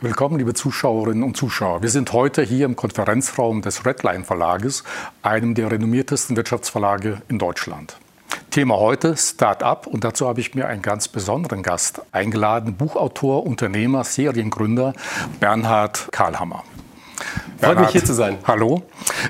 [0.00, 1.82] Willkommen, liebe Zuschauerinnen und Zuschauer.
[1.82, 4.84] Wir sind heute hier im Konferenzraum des Redline Verlages,
[5.22, 7.96] einem der renommiertesten Wirtschaftsverlage in Deutschland.
[8.50, 14.04] Thema heute Start-up und dazu habe ich mir einen ganz besonderen Gast eingeladen, Buchautor, Unternehmer,
[14.04, 14.92] Seriengründer
[15.40, 16.62] Bernhard Karlhammer.
[17.60, 18.38] Freut mich hier zu sein.
[18.44, 18.82] Hallo.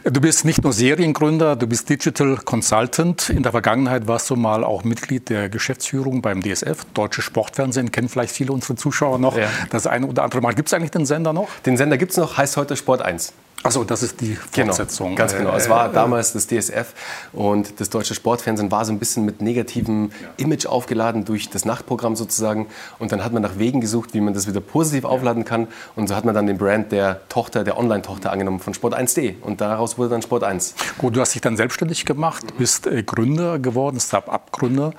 [0.05, 3.31] Du bist nicht nur Seriengründer, du bist Digital Consultant.
[3.31, 7.91] In der Vergangenheit warst du mal auch Mitglied der Geschäftsführung beim DSF, Deutsche Sportfernsehen.
[7.91, 9.49] Kennen vielleicht viele unserer Zuschauer noch ja.
[9.71, 10.55] das eine oder andere Mal.
[10.55, 11.49] Gibt es eigentlich den Sender noch?
[11.65, 13.33] Den Sender gibt es noch, heißt heute Sport 1.
[13.65, 15.09] Achso, das ist die genau, Fortsetzung.
[15.09, 15.57] Genau, ganz genau.
[15.57, 16.95] Es war äh, damals das DSF
[17.33, 22.15] und das deutsche Sportfernsehen war so ein bisschen mit negativem Image aufgeladen durch das Nachtprogramm
[22.15, 22.69] sozusagen.
[23.01, 25.67] Und dann hat man nach Wegen gesucht, wie man das wieder positiv aufladen kann.
[25.97, 29.35] Und so hat man dann den Brand der Tochter, der Online-Tochter angenommen von Sport1.de.
[29.41, 30.75] Und daraus wurde dann Sport 1.
[30.99, 34.93] Gut, du hast dich dann selbstständig gemacht, bist äh, Gründer geworden, Start-up-Gründer.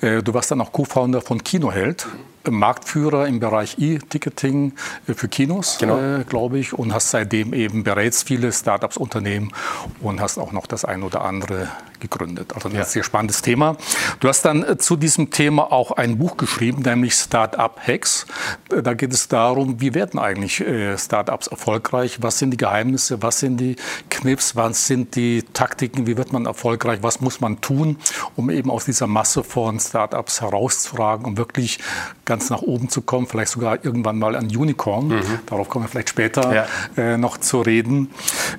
[0.00, 2.06] Äh, du warst dann auch Co-Founder von Kinoheld.
[2.50, 4.72] Marktführer im Bereich E-Ticketing
[5.06, 5.98] für Kinos, genau.
[5.98, 9.52] äh, glaube ich, und hast seitdem eben bereits viele Startups, Unternehmen
[10.00, 11.68] und hast auch noch das ein oder andere
[12.00, 12.52] gegründet.
[12.54, 12.84] Also ein ja.
[12.84, 13.76] sehr spannendes Thema.
[14.20, 18.26] Du hast dann äh, zu diesem Thema auch ein Buch geschrieben, nämlich Startup Hacks.
[18.70, 22.18] Äh, da geht es darum, wie werden eigentlich äh, Startups erfolgreich?
[22.20, 23.22] Was sind die Geheimnisse?
[23.22, 23.76] Was sind die
[24.10, 24.56] Knips?
[24.56, 26.06] Was sind die Taktiken?
[26.06, 27.00] Wie wird man erfolgreich?
[27.02, 27.98] Was muss man tun,
[28.36, 31.78] um eben aus dieser Masse von Startups herauszufragen, um wirklich
[32.24, 33.26] ganz nach oben zu kommen?
[33.26, 35.08] Vielleicht sogar irgendwann mal ein Unicorn.
[35.08, 35.38] Mhm.
[35.46, 36.66] Darauf kommen wir vielleicht später
[36.96, 37.18] ja.
[37.18, 38.10] noch zu reden.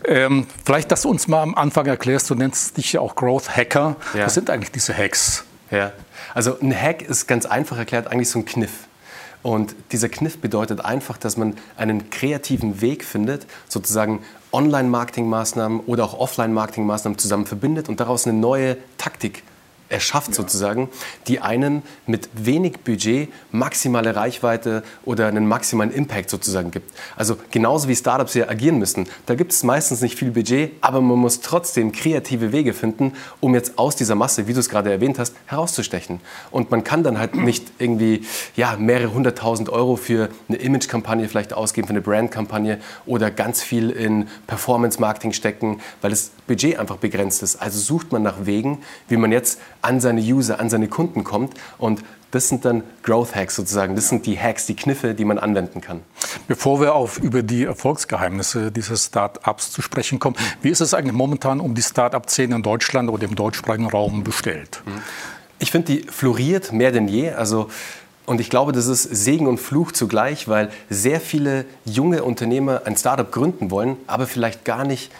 [0.06, 3.58] Ähm, vielleicht, dass du uns mal am Anfang erklärst, du nennst dich ja auch Growth
[3.58, 3.98] Hacker.
[4.14, 4.26] Ja.
[4.26, 5.44] Was sind eigentlich diese Hacks?
[5.70, 5.92] Ja,
[6.34, 8.88] also ein Hack ist ganz einfach erklärt eigentlich so ein Kniff.
[9.44, 16.18] Und dieser Kniff bedeutet einfach, dass man einen kreativen Weg findet, sozusagen Online-Marketing-Maßnahmen oder auch
[16.18, 19.44] Offline-Marketing-Maßnahmen zusammen verbindet und daraus eine neue Taktik
[19.90, 20.34] erschafft ja.
[20.36, 20.90] sozusagen,
[21.28, 26.92] die einen mit wenig Budget maximale Reichweite oder einen maximalen Impact sozusagen gibt.
[27.16, 29.08] Also genauso wie Startups hier agieren müssen.
[29.26, 33.54] Da gibt es meistens nicht viel Budget, aber man muss trotzdem kreative Wege finden, um
[33.56, 36.20] jetzt aus dieser Masse, wie du es gerade erwähnt hast, herauszustechen.
[36.52, 38.26] Und man kann dann halt nicht irgendwie
[38.56, 43.90] ja, mehrere hunderttausend Euro für eine Image-Kampagne vielleicht ausgeben, für eine Brand-Kampagne oder ganz viel
[43.90, 47.58] in Performance-Marketing stecken, weil das Budget einfach begrenzt ist.
[47.58, 51.54] Also sucht man nach Wegen, wie man jetzt an seine User, an seine Kunden kommt.
[51.78, 53.96] Und das sind dann Growth Hacks sozusagen.
[53.96, 56.02] Das sind die Hacks, die Kniffe, die man anwenden kann.
[56.48, 61.16] Bevor wir auf über die Erfolgsgeheimnisse dieses Start-ups zu sprechen kommen, wie ist es eigentlich
[61.16, 64.82] momentan um die Start-up-Szene in Deutschland oder im deutschsprachigen Raum bestellt?
[64.86, 65.02] Mhm.
[65.60, 67.32] Ich finde, die floriert mehr denn je.
[67.32, 67.70] Also
[68.28, 72.98] und ich glaube, das ist Segen und Fluch zugleich, weil sehr viele junge Unternehmer ein
[72.98, 75.14] Startup gründen wollen, aber vielleicht gar nicht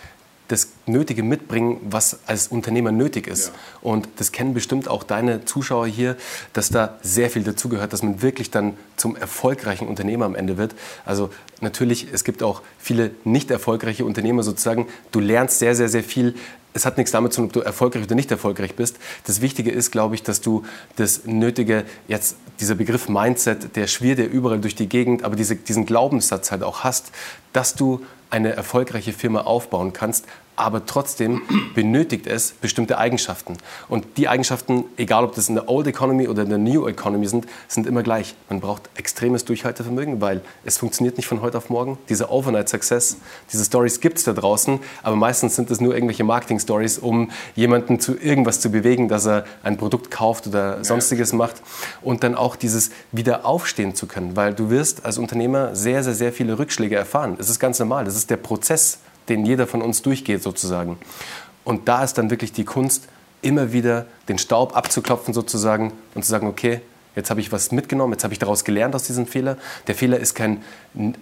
[0.48, 3.48] das Nötige mitbringen, was als Unternehmer nötig ist.
[3.48, 3.54] Ja.
[3.82, 6.16] Und das kennen bestimmt auch deine Zuschauer hier,
[6.54, 10.74] dass da sehr viel dazugehört, dass man wirklich dann zum erfolgreichen Unternehmer am Ende wird.
[11.06, 11.30] Also
[11.62, 14.88] natürlich, es gibt auch viele nicht erfolgreiche Unternehmer sozusagen.
[15.12, 16.36] Du lernst sehr, sehr, sehr viel.
[16.74, 18.98] Es hat nichts damit zu tun, ob du erfolgreich oder nicht erfolgreich bist.
[19.26, 20.64] Das Wichtige ist, glaube ich, dass du
[20.96, 25.56] das Nötige, jetzt dieser Begriff Mindset, der schwirrt ja überall durch die Gegend, aber diese,
[25.56, 27.12] diesen Glaubenssatz halt auch hast,
[27.54, 30.26] dass du eine erfolgreiche Firma aufbauen kannst,
[30.58, 31.44] aber trotzdem
[31.76, 33.58] benötigt es bestimmte Eigenschaften.
[33.88, 37.28] Und die Eigenschaften, egal ob das in der Old Economy oder in der New Economy
[37.28, 38.36] sind, sind immer gleich.
[38.50, 42.00] Man braucht extremes Durchhaltevermögen, weil es funktioniert nicht von heute auf morgen.
[42.10, 43.18] Dieser Overnight Success,
[43.54, 48.00] diese Stories gibt es da draußen, aber meistens sind es nur irgendwelche Marketing-Stories, um jemanden
[48.00, 51.62] zu irgendwas zu bewegen, dass er ein Produkt kauft oder sonstiges macht.
[52.02, 56.16] Und dann auch dieses wieder aufstehen zu können, weil du wirst als Unternehmer sehr, sehr,
[56.16, 57.38] sehr viele Rückschläge erfahren.
[57.40, 58.98] Es ist ganz normal, das ist der Prozess
[59.30, 60.98] den jeder von uns durchgeht sozusagen.
[61.64, 63.08] Und da ist dann wirklich die Kunst,
[63.42, 66.82] immer wieder den Staub abzuklopfen sozusagen und zu sagen, okay,
[67.16, 69.58] jetzt habe ich was mitgenommen, jetzt habe ich daraus gelernt aus diesem Fehler.
[69.88, 70.64] Der Fehler ist kein,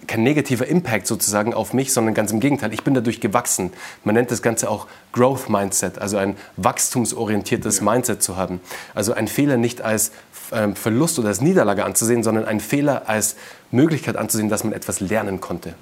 [0.06, 3.72] kein negativer Impact sozusagen auf mich, sondern ganz im Gegenteil, ich bin dadurch gewachsen.
[4.04, 7.84] Man nennt das Ganze auch Growth Mindset, also ein wachstumsorientiertes ja.
[7.84, 8.60] Mindset zu haben.
[8.94, 10.12] Also ein Fehler nicht als
[10.52, 13.36] ähm, Verlust oder als Niederlage anzusehen, sondern ein Fehler als
[13.70, 15.74] Möglichkeit anzusehen, dass man etwas lernen konnte.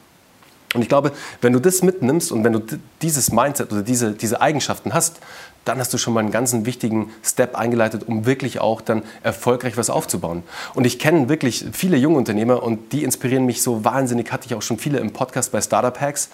[0.75, 2.61] Und ich glaube, wenn du das mitnimmst und wenn du
[3.01, 5.21] dieses Mindset oder diese, diese Eigenschaften hast,
[5.65, 9.77] dann hast du schon mal einen ganz wichtigen Step eingeleitet, um wirklich auch dann erfolgreich
[9.77, 10.43] was aufzubauen.
[10.75, 14.31] Und ich kenne wirklich viele junge Unternehmer und die inspirieren mich so wahnsinnig.
[14.31, 16.29] Hatte ich auch schon viele im Podcast bei Startup Hacks.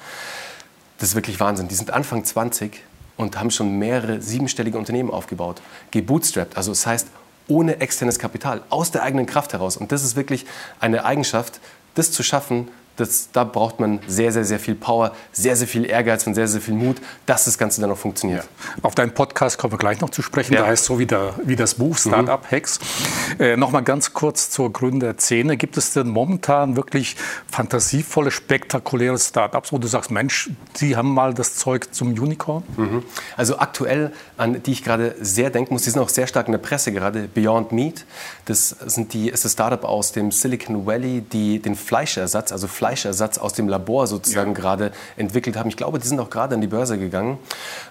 [0.99, 1.69] Das ist wirklich Wahnsinn.
[1.69, 2.83] Die sind Anfang 20
[3.17, 5.61] und haben schon mehrere siebenstellige Unternehmen aufgebaut.
[5.91, 7.09] Gebootstrapped, also das heißt
[7.49, 9.77] ohne externes Kapital, aus der eigenen Kraft heraus.
[9.77, 10.47] Und das ist wirklich
[10.79, 11.61] eine Eigenschaft,
[11.95, 12.69] das zu schaffen,
[13.01, 16.47] das, da braucht man sehr, sehr, sehr viel Power, sehr, sehr viel Ehrgeiz und sehr,
[16.47, 18.45] sehr viel Mut, dass das Ganze dann auch funktioniert.
[18.45, 18.75] Ja.
[18.83, 20.55] Auf deinen Podcast kommen wir gleich noch zu sprechen.
[20.55, 20.61] Ja.
[20.61, 22.79] Da heißt so wie, der, wie das Buch Startup Hacks.
[23.39, 23.45] Mhm.
[23.45, 25.57] Äh, Nochmal ganz kurz zur Gründerszene.
[25.57, 27.17] Gibt es denn momentan wirklich
[27.51, 30.51] fantasievolle, spektakuläre Startups, wo du sagst, Mensch,
[30.81, 32.63] die haben mal das Zeug zum Unicorn?
[32.77, 33.03] Mhm.
[33.37, 36.53] Also aktuell, an die ich gerade sehr denken muss, die sind auch sehr stark in
[36.53, 38.05] der Presse gerade, Beyond Meat.
[38.51, 43.39] Das, sind die, ist das Startup aus dem Silicon Valley, die den Fleischersatz, also Fleischersatz
[43.39, 44.61] aus dem Labor sozusagen ja.
[44.61, 45.69] gerade entwickelt haben.
[45.69, 47.39] Ich glaube, die sind auch gerade an die Börse gegangen.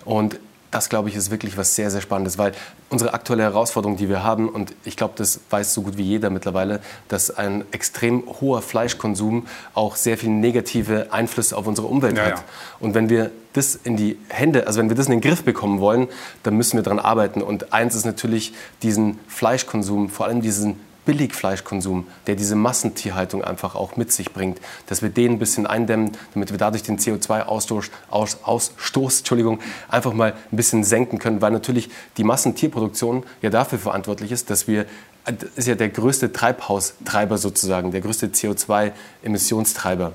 [0.03, 0.37] Und
[0.71, 2.51] das, glaube ich, ist wirklich was sehr, sehr Spannendes, weil
[2.89, 6.29] unsere aktuelle Herausforderung, die wir haben, und ich glaube, das weiß so gut wie jeder
[6.29, 12.25] mittlerweile, dass ein extrem hoher Fleischkonsum auch sehr viele negative Einflüsse auf unsere Umwelt ja,
[12.25, 12.37] hat.
[12.37, 12.43] Ja.
[12.79, 15.79] Und wenn wir das in die Hände, also wenn wir das in den Griff bekommen
[15.79, 16.07] wollen,
[16.43, 17.41] dann müssen wir daran arbeiten.
[17.41, 23.97] Und eins ist natürlich diesen Fleischkonsum, vor allem diesen Billigfleischkonsum, der diese Massentierhaltung einfach auch
[23.97, 28.37] mit sich bringt, dass wir den ein bisschen eindämmen, damit wir dadurch den CO2-Ausstoß Aus,
[28.43, 34.31] Ausstoß, Entschuldigung, einfach mal ein bisschen senken können, weil natürlich die Massentierproduktion ja dafür verantwortlich
[34.31, 34.85] ist, dass wir
[35.25, 40.11] das ist ja der größte Treibhaustreiber sozusagen, der größte CO2-Emissionstreiber.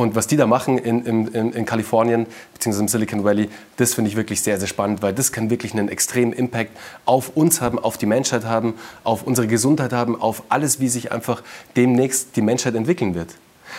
[0.00, 2.80] Und was die da machen in, in, in Kalifornien bzw.
[2.80, 5.90] im Silicon Valley, das finde ich wirklich sehr, sehr spannend, weil das kann wirklich einen
[5.90, 6.70] extremen Impact
[7.04, 11.12] auf uns haben, auf die Menschheit haben, auf unsere Gesundheit haben, auf alles, wie sich
[11.12, 11.42] einfach
[11.76, 13.28] demnächst die Menschheit entwickeln wird.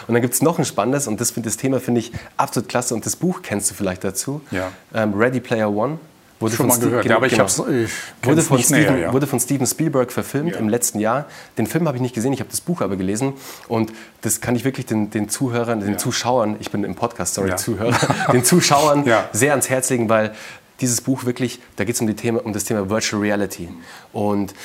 [0.08, 2.94] Und dann gibt es noch ein spannendes, und das, das Thema finde ich absolut klasse,
[2.94, 4.72] und das Buch kennst du vielleicht dazu, ja.
[4.94, 5.98] ähm, Ready Player One.
[6.42, 7.46] Wurde Schon mal gehört, genau, ja, aber ich, genau.
[7.46, 7.92] ich
[8.24, 9.14] wurde, von Steven, näher, ja.
[9.14, 10.58] wurde von Steven Spielberg verfilmt ja.
[10.58, 11.28] im letzten Jahr.
[11.58, 13.34] Den Film habe ich nicht gesehen, ich habe das Buch aber gelesen.
[13.68, 17.56] Und das kann ich wirklich den, den Zuhörern, den Zuschauern, ich bin im Podcast, sorry,
[17.56, 17.96] Zuhörer,
[18.34, 20.34] den Zuschauern sehr ans Herz legen, weil
[20.82, 23.70] dieses Buch wirklich, da geht es um, um das Thema Virtual Reality.
[24.12, 24.56] Und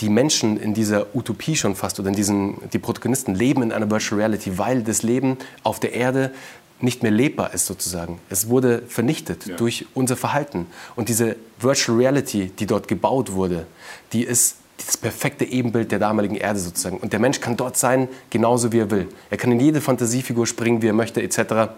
[0.00, 3.90] die Menschen in dieser Utopie schon fast oder in diesen, die Protagonisten leben in einer
[3.90, 6.32] Virtual Reality, weil das Leben auf der Erde
[6.80, 8.20] nicht mehr lebbar ist sozusagen.
[8.30, 9.56] Es wurde vernichtet ja.
[9.56, 10.66] durch unser Verhalten.
[10.96, 13.66] Und diese Virtual Reality, die dort gebaut wurde,
[14.12, 16.98] die ist das perfekte Ebenbild der damaligen Erde sozusagen.
[16.98, 19.08] Und der Mensch kann dort sein, genauso wie er will.
[19.30, 21.72] Er kann in jede Fantasiefigur springen, wie er möchte, etc.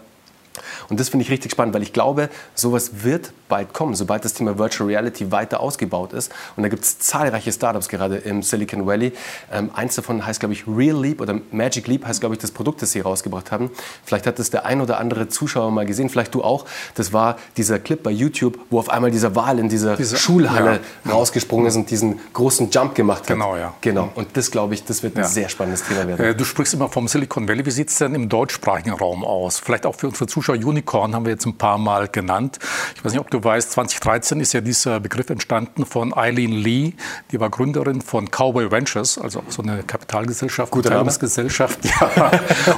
[0.88, 4.34] Und das finde ich richtig spannend, weil ich glaube, sowas wird bald kommen, sobald das
[4.34, 6.32] Thema Virtual Reality weiter ausgebaut ist.
[6.56, 9.12] Und da gibt es zahlreiche Startups gerade im Silicon Valley.
[9.52, 12.50] Ähm, eins davon heißt, glaube ich, Real Leap oder Magic Leap heißt, glaube ich, das
[12.50, 13.70] Produkt, das sie rausgebracht haben.
[14.04, 16.66] Vielleicht hat das der ein oder andere Zuschauer mal gesehen, vielleicht du auch.
[16.94, 20.80] Das war dieser Clip bei YouTube, wo auf einmal dieser Wal in dieser Diese, Schulhalle
[21.04, 21.12] ja.
[21.12, 23.28] rausgesprungen ist und diesen großen Jump gemacht hat.
[23.28, 23.74] Genau, ja.
[23.80, 24.10] Genau.
[24.14, 25.28] Und das, glaube ich, das wird ein ja.
[25.28, 26.24] sehr spannendes Thema werden.
[26.24, 27.64] Äh, du sprichst immer vom Silicon Valley.
[27.66, 29.58] Wie sieht es denn im deutschsprachigen Raum aus?
[29.58, 30.45] Vielleicht auch für unsere Zuschauer.
[30.52, 32.58] Unicorn haben wir jetzt ein paar Mal genannt.
[32.94, 36.92] Ich weiß nicht, ob du weißt, 2013 ist ja dieser Begriff entstanden von Eileen Lee,
[37.30, 42.30] die war Gründerin von Cowboy Ventures, also so eine Kapitalgesellschaft, Beteiligungsgesellschaft, ja.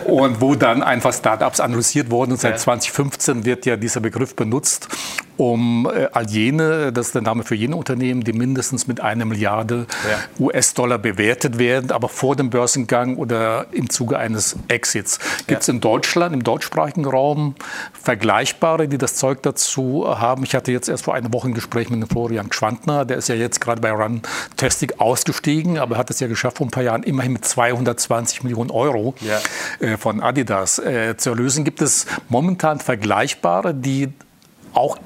[0.07, 2.33] und wo dann einfach Startups analysiert wurden.
[2.33, 2.59] Und seit ja.
[2.59, 4.89] 2015 wird ja dieser Begriff benutzt,
[5.39, 9.25] um äh, all jene, das ist der Name für jene Unternehmen, die mindestens mit einer
[9.25, 10.45] Milliarde ja.
[10.45, 15.19] US-Dollar bewertet werden, aber vor dem Börsengang oder im Zuge eines Exits.
[15.47, 17.55] Gibt es in Deutschland, im deutschsprachigen Raum,
[17.93, 20.45] Vergleichbare, die das Zeug dazu haben?
[20.45, 23.29] Ich hatte jetzt erst vor einer Woche ein Gespräch mit dem Florian Schwantner, der ist
[23.29, 27.03] ja jetzt gerade bei Runtastic ausgestiegen, aber hat es ja geschafft, vor ein paar Jahren
[27.03, 29.41] immerhin mit 220 Millionen Euro ja.
[29.87, 31.65] äh, von Adidas äh, zu erlösen.
[31.65, 34.13] Gibt es momentan Vergleichbare, die
[34.79, 34.99] auch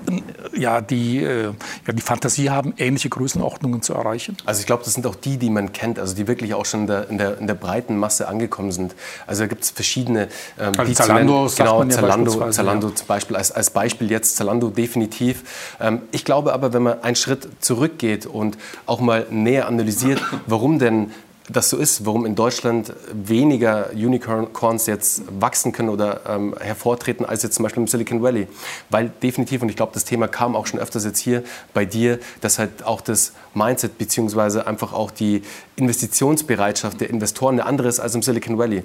[0.54, 1.44] ja, die, äh,
[1.86, 4.36] ja, die Fantasie haben, ähnliche Größenordnungen zu erreichen?
[4.44, 6.82] Also ich glaube, das sind auch die, die man kennt, also die wirklich auch schon
[6.82, 8.94] in der, in der, in der breiten Masse angekommen sind.
[9.26, 10.28] Also da gibt es verschiedene.
[10.60, 12.94] Ähm, also Zalando, nennen, genau, ja Zalando, Zalando ja.
[12.94, 15.76] zum Beispiel als, als Beispiel jetzt Zalando definitiv.
[15.80, 20.78] Ähm, ich glaube aber, wenn man einen Schritt zurückgeht und auch mal näher analysiert, warum
[20.78, 21.10] denn
[21.48, 27.42] das so ist, warum in Deutschland weniger Unicorns jetzt wachsen können oder ähm, hervortreten als
[27.42, 28.46] jetzt zum Beispiel im Silicon Valley.
[28.90, 31.42] Weil definitiv, und ich glaube, das Thema kam auch schon öfters jetzt hier
[31.74, 35.42] bei dir, dass halt auch das Mindset beziehungsweise einfach auch die
[35.76, 38.84] Investitionsbereitschaft der Investoren eine andere ist als im Silicon Valley.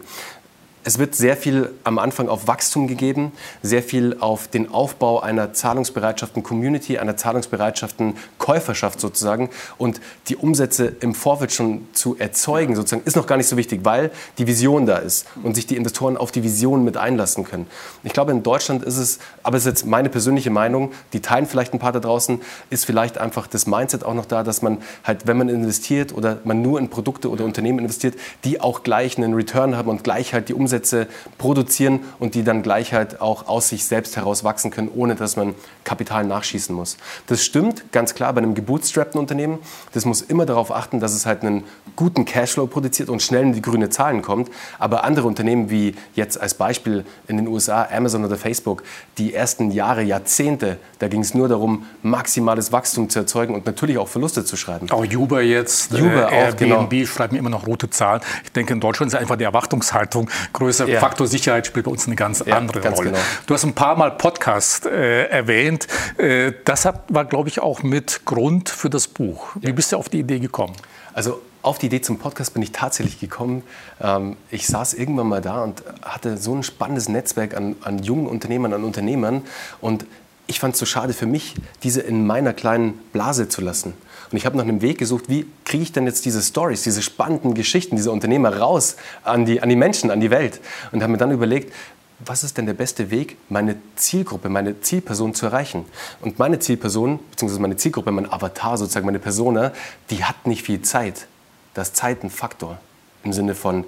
[0.88, 5.52] Es wird sehr viel am Anfang auf Wachstum gegeben, sehr viel auf den Aufbau einer
[5.52, 9.50] zahlungsbereitschaften Community, einer zahlungsbereitschaften Käuferschaft sozusagen.
[9.78, 13.82] Und die Umsätze im Vorfeld schon zu erzeugen, sozusagen, ist noch gar nicht so wichtig,
[13.84, 17.68] weil die Vision da ist und sich die Investoren auf die Vision mit einlassen können.
[18.06, 21.48] Ich glaube, in Deutschland ist es, aber es ist jetzt meine persönliche Meinung, die teilen
[21.48, 22.40] vielleicht ein paar da draußen,
[22.70, 26.40] ist vielleicht einfach das Mindset auch noch da, dass man halt, wenn man investiert oder
[26.46, 28.16] man nur in Produkte oder Unternehmen investiert,
[28.46, 31.08] die auch gleich einen Return haben und gleich halt die Umsätze Umsätze
[31.38, 35.36] produzieren und die dann gleich halt auch aus sich selbst heraus wachsen können, ohne dass
[35.36, 36.98] man Kapital nachschießen muss.
[37.28, 39.60] Das stimmt, ganz klar, bei einem gebootstrappten Unternehmen.
[39.94, 41.64] Das muss immer darauf achten, dass es halt einen
[41.96, 44.50] guten Cashflow produziert und schnell in die grüne Zahlen kommt.
[44.78, 48.84] Aber andere Unternehmen wie jetzt als Beispiel in den USA Amazon oder Facebook,
[49.18, 53.98] die ersten Jahre, Jahrzehnte, da ging es nur darum, maximales Wachstum zu erzeugen und natürlich
[53.98, 54.90] auch Verluste zu schreiben.
[54.92, 57.06] Auch Uber jetzt, Uber äh, auch, Airbnb genau.
[57.06, 58.22] schreiben immer noch rote Zahlen.
[58.44, 60.88] Ich denke, in Deutschland ist einfach die Erwartungshaltung größer.
[60.88, 61.00] Ja.
[61.00, 63.12] Faktor Sicherheit spielt bei uns eine ganz ja, andere ganz Rolle.
[63.12, 63.22] Genau.
[63.46, 65.88] Du hast ein paar Mal Podcast äh, erwähnt.
[66.18, 69.50] Äh, das hat, war, glaube ich, auch mit Grund für das Buch.
[69.56, 70.76] Wie bist du auf die Idee gekommen?
[71.14, 73.64] Also auf die Idee zum Podcast bin ich tatsächlich gekommen.
[74.02, 78.28] Ähm, ich saß irgendwann mal da und hatte so ein spannendes Netzwerk an, an jungen
[78.28, 79.44] Unternehmern, an Unternehmern.
[79.80, 80.06] Und
[80.48, 83.94] ich fand es so schade für mich, diese in meiner kleinen Blase zu lassen.
[84.32, 87.02] Und ich habe nach einem Weg gesucht, wie kriege ich denn jetzt diese Stories, diese
[87.02, 90.60] spannenden Geschichten dieser Unternehmer raus an die, an die Menschen, an die Welt.
[90.92, 91.74] Und habe mir dann überlegt,
[92.20, 95.86] was ist denn der beste Weg, meine Zielgruppe, meine Zielperson zu erreichen?
[96.22, 99.72] Und meine Zielperson, beziehungsweise meine Zielgruppe, mein Avatar sozusagen, meine Persona,
[100.10, 101.28] die hat nicht viel Zeit.
[101.74, 102.80] Das ist Zeit ein Faktor.
[103.24, 103.86] Im Sinne von,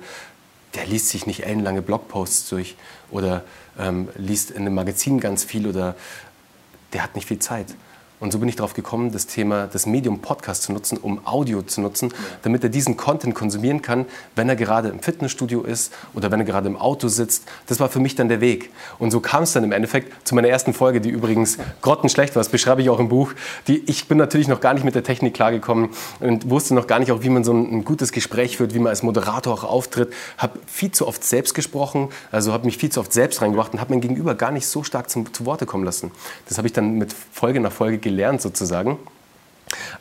[0.75, 2.75] der liest sich nicht ellenlange Blogposts durch
[3.10, 3.43] oder
[3.79, 5.96] ähm, liest in einem Magazin ganz viel oder
[6.93, 7.67] der hat nicht viel Zeit.
[8.19, 11.61] Und so bin ich darauf gekommen, das Thema, das Medium Podcast zu nutzen, um Audio
[11.61, 16.29] zu nutzen, damit er diesen Content konsumieren kann, wenn er gerade im Fitnessstudio ist oder
[16.29, 17.45] wenn er gerade im Auto sitzt.
[17.67, 18.71] Das war für mich dann der Weg.
[18.97, 22.41] Und so kam es dann im Endeffekt zu meiner ersten Folge, die übrigens grottenschlecht war.
[22.41, 23.33] Das beschreibe ich auch im Buch.
[23.67, 26.99] Die, ich bin natürlich noch gar nicht mit der Technik klargekommen und wusste noch gar
[26.99, 29.63] nicht auch, wie man so ein, ein gutes Gespräch führt, wie man als Moderator auch
[29.63, 30.11] auftritt.
[30.38, 33.79] Habe viel zu oft selbst gesprochen, also habe mich viel zu oft selbst reingebracht und
[33.79, 36.11] habe mein Gegenüber gar nicht so stark zum, zu Worte kommen lassen.
[36.49, 38.97] Das habe ich dann mit Folge nach Folge gelernt sozusagen.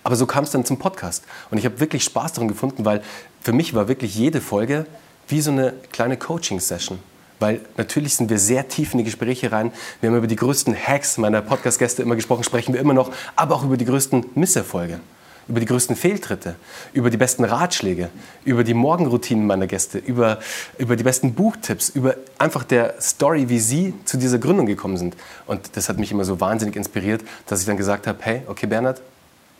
[0.02, 1.24] Aber so kam es dann zum Podcast.
[1.50, 3.02] Und ich habe wirklich Spaß daran gefunden, weil
[3.40, 4.86] für mich war wirklich jede Folge
[5.28, 6.98] wie so eine kleine Coaching-Session.
[7.38, 9.70] Weil natürlich sind wir sehr tief in die Gespräche rein.
[10.00, 13.54] Wir haben über die größten Hacks meiner Podcast-Gäste immer gesprochen, sprechen wir immer noch, aber
[13.54, 15.00] auch über die größten Misserfolge
[15.48, 16.56] über die größten Fehltritte,
[16.92, 18.10] über die besten Ratschläge,
[18.44, 20.38] über die Morgenroutinen meiner Gäste, über,
[20.76, 25.16] über die besten Buchtipps, über einfach der Story, wie sie zu dieser Gründung gekommen sind.
[25.46, 28.66] Und das hat mich immer so wahnsinnig inspiriert, dass ich dann gesagt habe, hey, okay
[28.66, 29.00] Bernhard,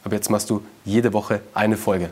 [0.05, 2.11] aber jetzt machst du jede Woche eine Folge.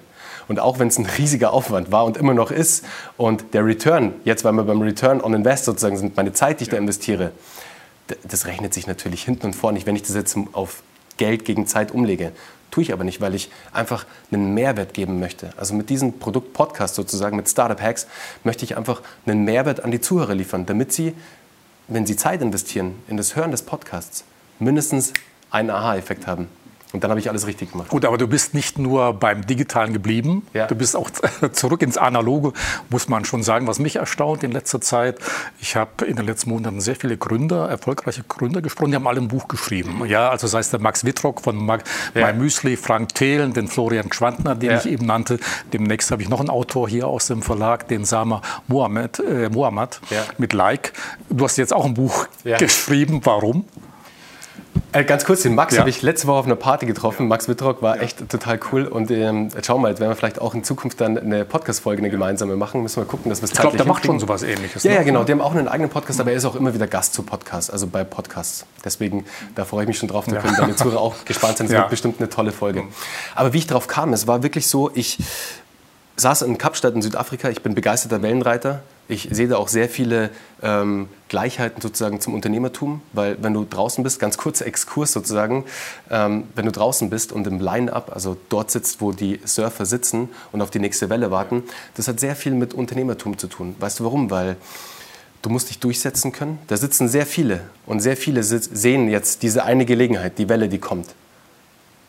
[0.49, 2.85] Und auch wenn es ein riesiger Aufwand war und immer noch ist
[3.17, 6.65] und der Return, jetzt weil wir beim Return on Invest sozusagen sind, meine Zeit, die
[6.65, 7.33] ich da investiere,
[8.23, 10.83] das rechnet sich natürlich hinten und vorne nicht, wenn ich das jetzt auf
[11.17, 12.33] Geld gegen Zeit umlege.
[12.71, 15.51] Tue ich aber nicht, weil ich einfach einen Mehrwert geben möchte.
[15.57, 18.07] Also mit diesem Produkt Podcast sozusagen, mit Startup Hacks,
[18.45, 21.15] möchte ich einfach einen Mehrwert an die Zuhörer liefern, damit sie,
[21.89, 24.25] wenn sie Zeit investieren in das Hören des Podcasts,
[24.59, 25.13] mindestens
[25.51, 26.49] einen Aha-Effekt haben.
[26.97, 27.89] Und dann habe ich alles richtig gemacht.
[27.89, 30.67] Gut, aber du bist nicht nur beim Digitalen geblieben, ja.
[30.67, 31.11] du bist auch
[31.53, 32.53] zurück ins Analoge,
[32.89, 33.67] muss man schon sagen.
[33.67, 35.19] Was mich erstaunt in letzter Zeit,
[35.61, 39.21] ich habe in den letzten Monaten sehr viele Gründer, erfolgreiche Gründer gesprochen, die haben alle
[39.21, 40.07] ein Buch geschrieben.
[40.07, 41.85] Ja, also sei es der Max Wittrock von Mag
[42.15, 42.33] ja.
[42.33, 44.79] Müsli, Frank Thelen, den Florian Schwantner, den ja.
[44.79, 45.39] ich eben nannte.
[45.73, 50.01] Demnächst habe ich noch einen Autor hier aus dem Verlag, den Sama Mohammed, äh, Mohammed
[50.09, 50.25] ja.
[50.39, 50.95] mit Like.
[51.29, 53.21] Du hast jetzt auch ein Buch geschrieben.
[53.25, 53.67] Warum?
[54.93, 55.81] Äh, ganz kurz, den Max ja.
[55.81, 57.29] habe ich letzte Woche auf einer Party getroffen.
[57.29, 58.03] Max Wittrock war ja.
[58.03, 58.87] echt total cool.
[58.87, 62.11] Und ähm, schau mal, jetzt werden wir vielleicht auch in Zukunft dann eine Podcast-Folge, eine
[62.11, 62.83] gemeinsame machen.
[62.83, 64.85] Müssen wir gucken, dass wir es Ich glaube, der macht schon sowas ähnliches.
[64.85, 64.97] Ja, ne?
[64.97, 65.25] ja, genau.
[65.25, 67.71] Die haben auch einen eigenen Podcast, aber er ist auch immer wieder Gast zu Podcasts,
[67.71, 68.67] also bei Podcasts.
[68.85, 70.27] Deswegen, da freue ich mich schon drauf.
[70.27, 71.67] Da können deine Zuhörer auch gespannt sein.
[71.67, 72.85] Es wird bestimmt eine tolle Folge.
[73.35, 75.19] Aber wie ich drauf kam, es war wirklich so, ich
[76.17, 77.49] saß in Kapstadt in Südafrika.
[77.51, 78.83] Ich bin begeisterter Wellenreiter.
[79.09, 80.31] Ich sehe da auch sehr viele
[80.63, 85.65] ähm, Gleichheiten sozusagen zum Unternehmertum, weil wenn du draußen bist, ganz kurzer Exkurs sozusagen,
[86.11, 90.29] ähm, wenn du draußen bist und im Line-up, also dort sitzt, wo die Surfer sitzen
[90.51, 91.63] und auf die nächste Welle warten,
[91.95, 93.77] das hat sehr viel mit Unternehmertum zu tun.
[93.79, 94.31] Weißt du warum?
[94.31, 94.57] Weil
[95.43, 96.59] du musst dich durchsetzen können.
[96.67, 100.79] Da sitzen sehr viele und sehr viele sehen jetzt diese eine Gelegenheit, die Welle, die
[100.79, 101.15] kommt.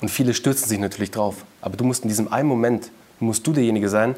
[0.01, 1.45] Und viele stürzen sich natürlich drauf.
[1.61, 2.89] Aber du musst in diesem einen Moment,
[3.19, 4.15] musst du derjenige sein,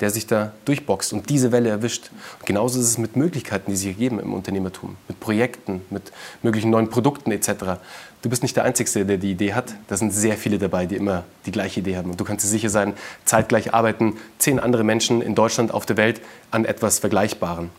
[0.00, 2.10] der sich da durchboxt und diese Welle erwischt.
[2.38, 6.10] Und genauso ist es mit Möglichkeiten, die sich ergeben im Unternehmertum, mit Projekten, mit
[6.42, 7.80] möglichen neuen Produkten etc.
[8.22, 9.74] Du bist nicht der Einzige, der die Idee hat.
[9.88, 12.10] Da sind sehr viele dabei, die immer die gleiche Idee haben.
[12.10, 15.96] Und du kannst dir sicher sein, zeitgleich arbeiten zehn andere Menschen in Deutschland, auf der
[15.96, 17.70] Welt an etwas Vergleichbarem.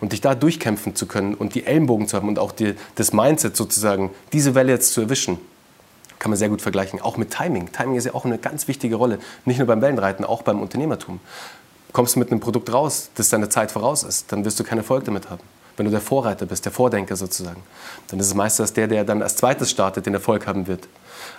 [0.00, 3.12] Und dich da durchkämpfen zu können und die Ellenbogen zu haben und auch die, das
[3.12, 5.38] Mindset sozusagen, diese Welle jetzt zu erwischen,
[6.18, 7.00] kann man sehr gut vergleichen.
[7.00, 7.72] Auch mit Timing.
[7.72, 9.18] Timing ist ja auch eine ganz wichtige Rolle.
[9.46, 11.18] Nicht nur beim Wellenreiten, auch beim Unternehmertum
[11.92, 14.78] kommst du mit einem Produkt raus, das deine Zeit voraus ist, dann wirst du keinen
[14.78, 15.42] Erfolg damit haben.
[15.76, 17.62] wenn du der Vorreiter bist, der Vordenker sozusagen,
[18.08, 20.86] dann ist es meistens der, der dann als zweites startet, den Erfolg haben wird.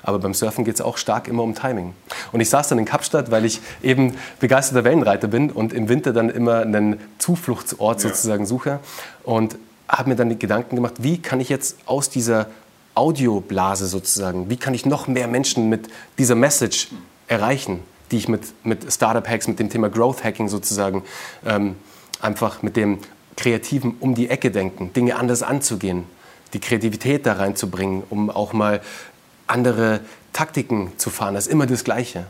[0.01, 1.93] Aber beim Surfen geht es auch stark immer um Timing.
[2.31, 6.11] Und ich saß dann in Kapstadt, weil ich eben begeisterter Wellenreiter bin und im Winter
[6.11, 8.79] dann immer einen Zufluchtsort sozusagen suche.
[9.23, 12.47] Und habe mir dann die Gedanken gemacht, wie kann ich jetzt aus dieser
[12.95, 16.89] Audioblase sozusagen, wie kann ich noch mehr Menschen mit dieser Message
[17.27, 17.81] erreichen,
[18.11, 21.03] die ich mit, mit Startup-Hacks, mit dem Thema Growth-Hacking sozusagen,
[21.45, 21.75] ähm,
[22.19, 22.99] einfach mit dem
[23.35, 26.03] kreativen um die Ecke denken, Dinge anders anzugehen,
[26.53, 28.81] die Kreativität da reinzubringen, um auch mal
[29.47, 30.01] andere
[30.33, 31.33] Taktiken zu fahren.
[31.33, 32.25] Das ist immer das Gleiche.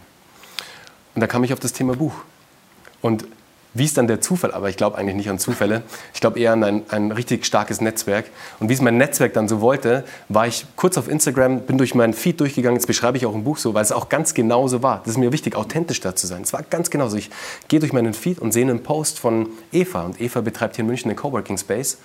[1.16, 2.14] Und da kam ich auf das Thema Buch.
[3.02, 3.26] Und
[3.74, 5.84] wie ist dann der Zufall, aber ich glaube eigentlich nicht an Zufälle.
[6.14, 8.26] Ich glaube eher an ein, ein, richtig starkes Netzwerk.
[8.60, 11.96] Und wie es mein Netzwerk dann so wollte, war ich kurz auf Instagram, bin durch
[11.96, 12.76] meinen Feed durchgegangen.
[12.76, 15.00] Jetzt beschreibe ich auch im Buch so, weil es auch ganz genau so war.
[15.06, 16.42] Das ist mir wichtig, authentisch da zu sein.
[16.42, 17.16] Es war ganz genau so.
[17.16, 17.30] Ich
[17.70, 20.02] gehe durch meinen Feed und sehe einen Post von Eva.
[20.02, 21.98] Und Eva betreibt hier in München einen Coworking Space,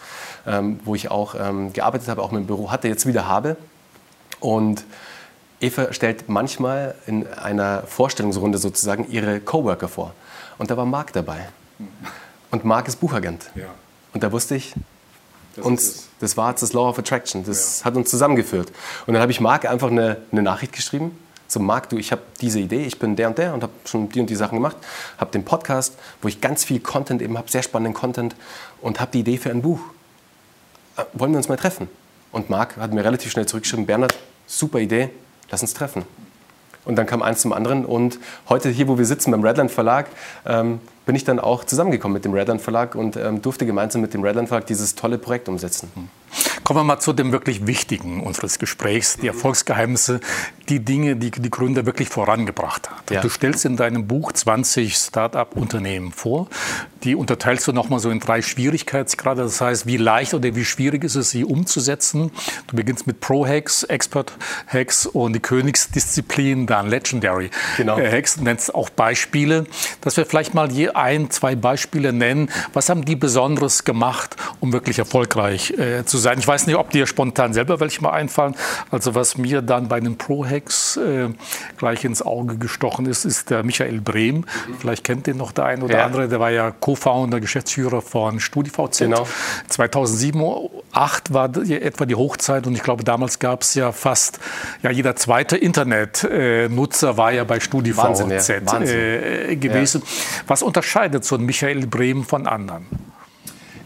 [0.47, 3.57] ähm, wo ich auch ähm, gearbeitet habe, auch mit dem Büro hatte, jetzt wieder habe.
[4.39, 4.85] Und
[5.61, 10.13] Eva stellt manchmal in einer Vorstellungsrunde sozusagen ihre Coworker vor.
[10.59, 11.49] Und da war Marc dabei.
[12.51, 13.51] Und Marc ist Buchagent.
[13.55, 13.67] Ja.
[14.13, 14.75] Und da wusste ich,
[15.57, 17.45] das, uns, das war das Law of Attraction.
[17.45, 17.87] Das ja.
[17.87, 18.73] hat uns zusammengeführt.
[19.07, 21.19] Und dann habe ich Marc einfach eine, eine Nachricht geschrieben.
[21.49, 24.09] So, Marc, du, ich habe diese Idee, ich bin der und der und habe schon
[24.09, 24.77] die und die Sachen gemacht.
[25.19, 28.35] Habe den Podcast, wo ich ganz viel Content eben habe, sehr spannenden Content
[28.81, 29.81] und habe die Idee für ein Buch.
[30.97, 31.89] Äh, wollen wir uns mal treffen?
[32.33, 34.15] Und Marc hat mir relativ schnell zurückgeschrieben, Bernhard,
[34.47, 35.11] super Idee,
[35.51, 36.05] lass uns treffen.
[36.87, 37.85] Und dann kam eins zum anderen.
[37.85, 40.07] Und heute hier, wo wir sitzen beim Redland Verlag,
[40.47, 44.15] ähm, bin ich dann auch zusammengekommen mit dem Redland Verlag und ähm, durfte gemeinsam mit
[44.15, 45.91] dem Redland Verlag dieses tolle Projekt umsetzen.
[45.95, 46.09] Hm.
[46.65, 50.21] Kommen wir mal zu dem wirklich Wichtigen unseres Gesprächs, die Erfolgsgeheimnisse,
[50.69, 53.11] die Dinge, die die Gründer wirklich vorangebracht hat.
[53.11, 53.21] Ja.
[53.21, 56.49] Du stellst in deinem Buch 20 Start-up-Unternehmen vor.
[57.05, 59.43] Die unterteilst du nochmal so in drei Schwierigkeitsgrade.
[59.43, 62.33] Das heißt, wie leicht oder wie schwierig ist es, sie umzusetzen.
[62.67, 67.99] Du beginnst mit Pro-Hacks, Expert-Hacks und die Königsdisziplin, dann Legendary genau.
[67.99, 69.67] Äh, nennst auch Beispiele,
[70.01, 72.51] dass wir vielleicht mal je ein, zwei Beispiele nennen.
[72.73, 76.39] Was haben die Besonderes gemacht, um wirklich erfolgreich äh, zu sein?
[76.39, 78.55] Ich weiß nicht, ob dir spontan selber welche mal einfallen.
[78.91, 81.29] Also was mir dann bei den Pro-Hacks äh,
[81.77, 84.37] gleich ins Auge gestochen ist, ist der Michael Brehm.
[84.37, 84.45] Mhm.
[84.79, 86.05] Vielleicht kennt den noch der ein oder ja.
[86.07, 86.29] andere.
[86.29, 88.99] Der war ja Co-Founder, Geschäftsführer von StudiVZ.
[88.99, 89.27] Genau.
[89.69, 90.41] 2007,
[90.97, 94.39] 2008 war etwa die Hochzeit und ich glaube, damals gab es ja fast
[94.83, 98.73] ja, jeder zweite Internetnutzer äh, war ja bei StudiVZ Wahnsinn, ja.
[98.73, 98.99] Wahnsinn.
[98.99, 100.03] Äh, gewesen.
[100.05, 100.45] Ja.
[100.47, 102.87] Was unterscheidet so ein Michael Brehm von anderen?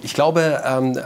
[0.03, 0.99] Ich glaube, ähm,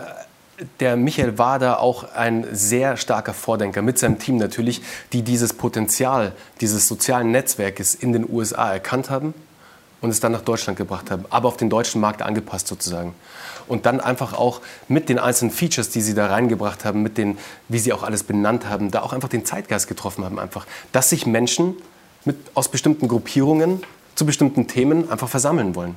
[0.80, 5.52] der Michael war da auch ein sehr starker Vordenker mit seinem Team natürlich, die dieses
[5.52, 9.34] Potenzial dieses sozialen Netzwerkes in den USA erkannt haben
[10.00, 13.14] und es dann nach Deutschland gebracht haben, aber auf den deutschen Markt angepasst sozusagen.
[13.66, 17.38] Und dann einfach auch mit den einzelnen Features, die sie da reingebracht haben, mit den,
[17.68, 21.08] wie sie auch alles benannt haben, da auch einfach den Zeitgeist getroffen haben, einfach, dass
[21.08, 21.74] sich Menschen
[22.26, 23.82] mit, aus bestimmten Gruppierungen
[24.14, 25.94] zu bestimmten Themen einfach versammeln wollen.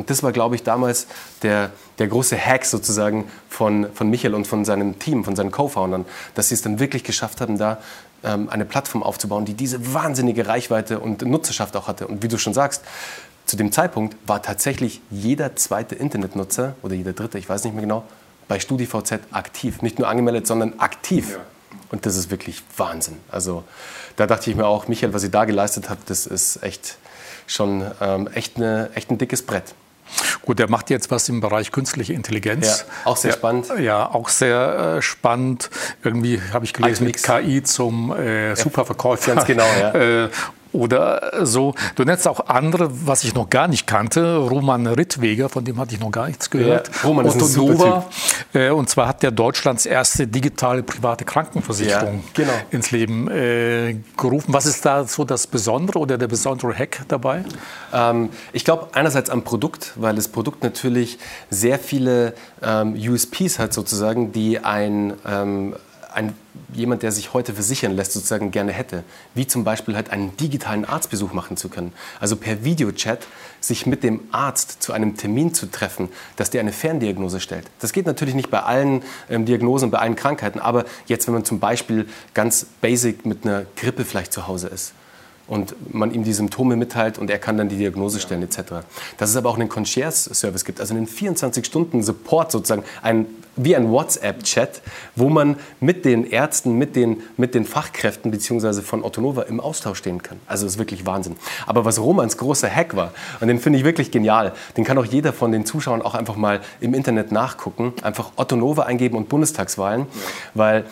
[0.00, 1.06] Und das war, glaube ich, damals
[1.42, 6.06] der, der große Hack sozusagen von, von Michael und von seinem Team, von seinen Co-Foundern,
[6.34, 7.76] dass sie es dann wirklich geschafft haben, da
[8.24, 12.06] ähm, eine Plattform aufzubauen, die diese wahnsinnige Reichweite und Nutzerschaft auch hatte.
[12.06, 12.82] Und wie du schon sagst,
[13.44, 17.82] zu dem Zeitpunkt war tatsächlich jeder zweite Internetnutzer oder jeder dritte, ich weiß nicht mehr
[17.82, 18.04] genau,
[18.48, 19.82] bei StudiVZ aktiv.
[19.82, 21.32] Nicht nur angemeldet, sondern aktiv.
[21.32, 21.36] Ja.
[21.90, 23.18] Und das ist wirklich Wahnsinn.
[23.30, 23.64] Also
[24.16, 26.96] da dachte ich mir auch, Michael, was ihr da geleistet habt, das ist echt
[27.50, 29.74] schon ähm, echt, eine, echt ein dickes Brett.
[30.42, 32.86] Gut, der macht jetzt was im Bereich künstliche Intelligenz.
[33.04, 33.66] Ja, auch sehr spannend.
[33.78, 35.70] Ja, auch sehr äh, spannend.
[36.02, 39.34] Irgendwie habe ich gelesen mit KI zum äh, Superverkäufer.
[39.34, 40.28] Ganz genau, ja.
[40.72, 41.74] oder so.
[41.94, 44.36] Du nennst auch andere, was ich noch gar nicht kannte.
[44.36, 46.88] Roman Rittweger, von dem hatte ich noch gar nichts gehört.
[46.88, 48.06] Ja, Roman Otto ist Nova.
[48.52, 52.52] Äh, und zwar hat der Deutschlands erste digitale private Krankenversicherung ja, genau.
[52.70, 54.52] ins Leben äh, gerufen.
[54.52, 57.44] Was ist da so das Besondere oder der besondere Hack dabei?
[57.92, 61.18] Ähm, ich glaube einerseits am Produkt, weil das Produkt natürlich
[61.50, 65.74] sehr viele ähm, USPs hat sozusagen, die ein ähm,
[66.14, 66.34] ein,
[66.72, 69.04] jemand, der sich heute versichern lässt, sozusagen gerne hätte.
[69.34, 71.92] Wie zum Beispiel halt einen digitalen Arztbesuch machen zu können.
[72.20, 73.26] Also per Videochat
[73.60, 77.66] sich mit dem Arzt zu einem Termin zu treffen, dass der eine Ferndiagnose stellt.
[77.80, 81.44] Das geht natürlich nicht bei allen ähm, Diagnosen, bei allen Krankheiten, aber jetzt, wenn man
[81.44, 84.92] zum Beispiel ganz basic mit einer Grippe vielleicht zu Hause ist
[85.50, 88.58] und man ihm die Symptome mitteilt und er kann dann die Diagnose stellen etc.
[89.18, 94.80] Dass es aber auch einen Concierge-Service gibt, also einen 24-Stunden-Support sozusagen, ein, wie ein WhatsApp-Chat,
[95.16, 98.80] wo man mit den Ärzten, mit den, mit den Fachkräften bzw.
[98.82, 100.38] von Ottonova im Austausch stehen kann.
[100.46, 101.34] Also das ist wirklich Wahnsinn.
[101.66, 105.04] Aber was Romans großer Hack war, und den finde ich wirklich genial, den kann auch
[105.04, 110.06] jeder von den Zuschauern auch einfach mal im Internet nachgucken, einfach Ottonova eingeben und Bundestagswahlen,
[110.54, 110.84] weil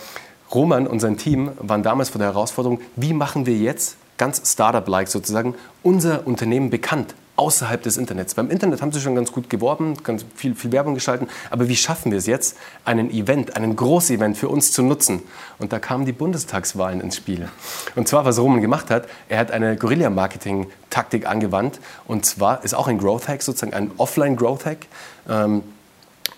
[0.53, 5.09] Roman und sein Team waren damals vor der Herausforderung, wie machen wir jetzt ganz Startup-like
[5.09, 8.35] sozusagen unser Unternehmen bekannt außerhalb des Internets.
[8.35, 11.29] Beim Internet haben sie schon ganz gut geworben, ganz viel, viel Werbung geschalten.
[11.51, 15.23] Aber wie schaffen wir es jetzt, einen Event, einen Groß-Event für uns zu nutzen?
[15.59, 17.49] Und da kamen die Bundestagswahlen ins Spiel.
[17.95, 21.79] Und zwar, was Roman gemacht hat, er hat eine Guerilla-Marketing-Taktik angewandt.
[22.09, 24.87] Und zwar ist auch ein Growth-Hack, sozusagen ein Offline-Growth-Hack.
[25.29, 25.63] Ähm,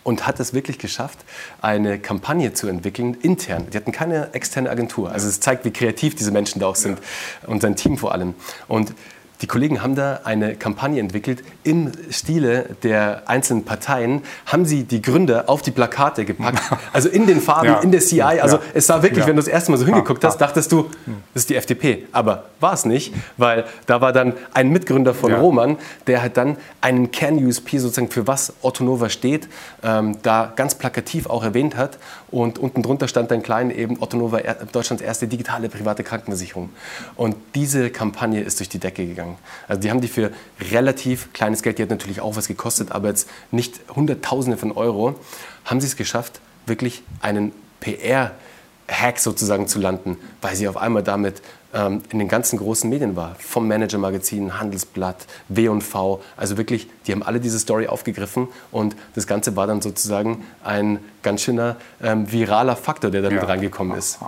[0.02, 1.18] und hat es wirklich geschafft,
[1.60, 3.66] eine Kampagne zu entwickeln, intern.
[3.72, 5.12] Die hatten keine externe Agentur.
[5.12, 6.98] Also es zeigt, wie kreativ diese Menschen da auch sind
[7.46, 8.34] und sein Team vor allem.
[8.68, 8.94] Und
[9.42, 11.42] die Kollegen haben da eine Kampagne entwickelt.
[11.64, 16.60] Im Stile der einzelnen Parteien haben sie die Gründer auf die Plakate gepackt.
[16.92, 17.80] Also in den Farben, ja.
[17.80, 18.20] in der CI.
[18.20, 18.62] Also ja.
[18.74, 19.26] es sah wirklich, ja.
[19.26, 20.90] wenn du das erste Mal so hingeguckt hast, dachtest du,
[21.34, 22.06] das ist die FDP.
[22.10, 25.76] Aber war es nicht, weil da war dann ein Mitgründer von Roman,
[26.06, 29.48] der hat dann einen Kern-USP sozusagen für was Otto Nova steht,
[29.82, 31.98] ähm, da ganz plakativ auch erwähnt hat.
[32.30, 34.40] Und unten drunter stand dann klein eben Otto Nova,
[34.72, 36.70] Deutschlands erste digitale private Krankenversicherung.
[37.16, 39.38] Und diese Kampagne ist durch die Decke gegangen gegangen.
[39.68, 40.30] Also die haben die für
[40.70, 45.18] relativ kleines Geld, die hat natürlich auch was gekostet, aber jetzt nicht Hunderttausende von Euro,
[45.64, 51.42] haben sie es geschafft, wirklich einen PR-Hack sozusagen zu landen, weil sie auf einmal damit
[51.74, 53.36] ähm, in den ganzen großen Medien war.
[53.38, 56.22] Vom Manager-Magazin, Handelsblatt, W&V.
[56.36, 60.98] Also wirklich, die haben alle diese Story aufgegriffen und das Ganze war dann sozusagen ein
[61.22, 63.48] ganz schöner ähm, viraler Faktor, der damit ja.
[63.48, 64.18] reingekommen ist.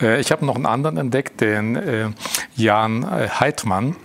[0.00, 2.10] Äh, ich habe noch einen anderen entdeckt, den äh,
[2.54, 3.96] Jan äh, Heidmann.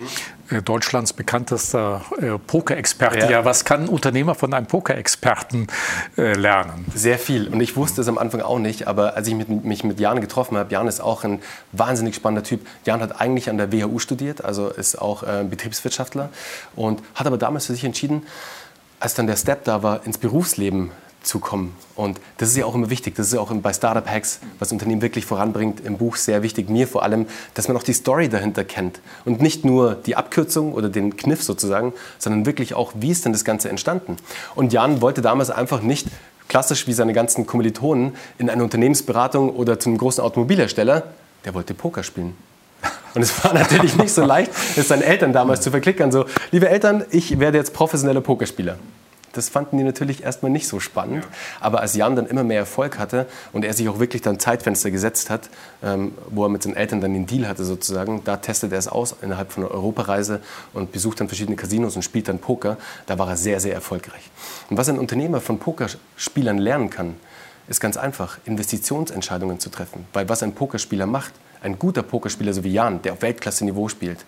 [0.66, 2.02] Deutschlands bekanntester
[2.48, 3.20] Pokerexperte.
[3.20, 3.30] Ja.
[3.30, 3.46] ja.
[3.46, 5.68] was kann ein Unternehmer von einem Pokerexperten
[6.16, 6.86] lernen?
[6.94, 7.48] Sehr viel.
[7.48, 10.22] Und ich wusste es am Anfang auch nicht, aber als ich mit, mich mit Jan
[10.22, 12.66] getroffen habe, Jan ist auch ein wahnsinnig spannender Typ.
[12.86, 16.30] Jan hat eigentlich an der WHU studiert, also ist auch äh, Betriebswirtschaftler
[16.76, 18.24] und hat aber damals für sich entschieden,
[19.00, 20.92] als dann der Step da war, ins Berufsleben
[21.24, 21.76] zu kommen.
[21.96, 23.16] Und das ist ja auch immer wichtig.
[23.16, 26.70] Das ist ja auch bei Startup Hacks, was Unternehmen wirklich voranbringt, im Buch sehr wichtig,
[26.70, 29.00] mir vor allem, dass man auch die Story dahinter kennt.
[29.26, 33.32] Und nicht nur die Abkürzung oder den Kniff sozusagen, sondern wirklich auch, wie ist denn
[33.34, 34.18] das Ganze entstanden.
[34.56, 36.08] Und Jan wollte damals einfach nicht
[36.50, 41.04] klassisch wie seine ganzen Kommilitonen in eine Unternehmensberatung oder zu einem großen Automobilhersteller,
[41.46, 42.36] der wollte Poker spielen.
[43.14, 46.12] Und es war natürlich nicht so leicht, es seinen Eltern damals zu verklickern.
[46.12, 48.78] So, liebe Eltern, ich werde jetzt professioneller Pokerspieler.
[49.34, 51.24] Das fanden die natürlich erstmal nicht so spannend.
[51.24, 51.30] Ja.
[51.60, 54.92] Aber als Jan dann immer mehr Erfolg hatte und er sich auch wirklich dann Zeitfenster
[54.92, 55.50] gesetzt hat,
[55.84, 58.88] ähm, wo er mit seinen Eltern dann den Deal hatte sozusagen, da testet er es
[58.88, 60.40] aus innerhalb von einer Europareise
[60.74, 62.78] und besucht dann verschiedene Casinos und spielt dann Poker.
[63.08, 64.30] Da war er sehr, sehr erfolgreich.
[64.70, 67.16] Und was ein Unternehmer von Pokerspielern lernen kann,
[67.68, 70.06] ist ganz einfach, Investitionsentscheidungen zu treffen.
[70.14, 74.26] Weil was ein Pokerspieler macht, ein guter Pokerspieler, so wie Jan, der auf Weltklasse-Niveau spielt,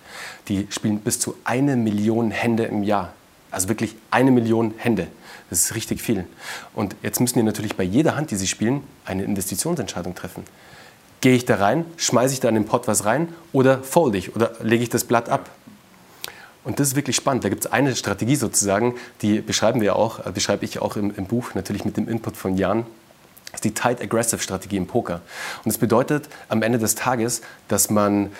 [0.47, 3.13] die spielen bis zu eine Million Hände im Jahr.
[3.55, 5.07] Also wirklich eine Million Hände.
[5.49, 6.25] Das ist richtig viel.
[6.73, 10.43] Und jetzt müssen die natürlich bei jeder Hand, die sie spielen, eine Investitionsentscheidung treffen.
[11.21, 14.35] Gehe ich da rein, schmeiße ich da in den Pot was rein oder fold ich
[14.35, 15.49] oder lege ich das Blatt ab?
[16.65, 17.45] Und das ist wirklich spannend.
[17.45, 21.15] Da gibt es eine Strategie sozusagen, die beschreiben wir auch, äh, beschreibe ich auch im,
[21.15, 22.85] im Buch, natürlich mit dem Input von Jan.
[23.45, 25.21] Das ist die Tight Aggressive Strategie im Poker.
[25.63, 28.31] Und das bedeutet am Ende des Tages, dass man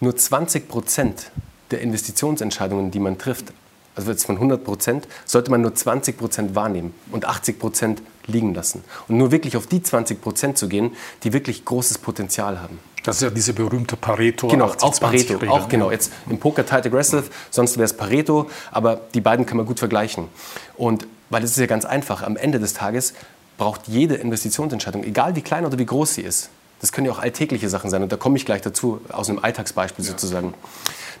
[0.00, 1.30] nur 20 Prozent
[1.70, 3.52] der Investitionsentscheidungen, die man trifft,
[3.96, 8.54] also jetzt von 100 Prozent, sollte man nur 20 Prozent wahrnehmen und 80 Prozent liegen
[8.54, 8.84] lassen.
[9.08, 12.78] Und nur wirklich auf die 20 Prozent zu gehen, die wirklich großes Potenzial haben.
[13.04, 14.48] Das ist ja diese berühmte Pareto.
[14.48, 15.46] Genau, 80, auch Pareto.
[15.48, 15.90] Auch genau.
[15.92, 19.78] Jetzt im Poker Tight Aggressive, sonst wäre es Pareto, aber die beiden kann man gut
[19.78, 20.28] vergleichen.
[20.76, 23.14] Und weil es ist ja ganz einfach, am Ende des Tages
[23.58, 27.18] braucht jede Investitionsentscheidung, egal wie klein oder wie groß sie ist, das können ja auch
[27.18, 30.10] alltägliche Sachen sein, und da komme ich gleich dazu, aus einem Alltagsbeispiel ja.
[30.10, 30.54] sozusagen,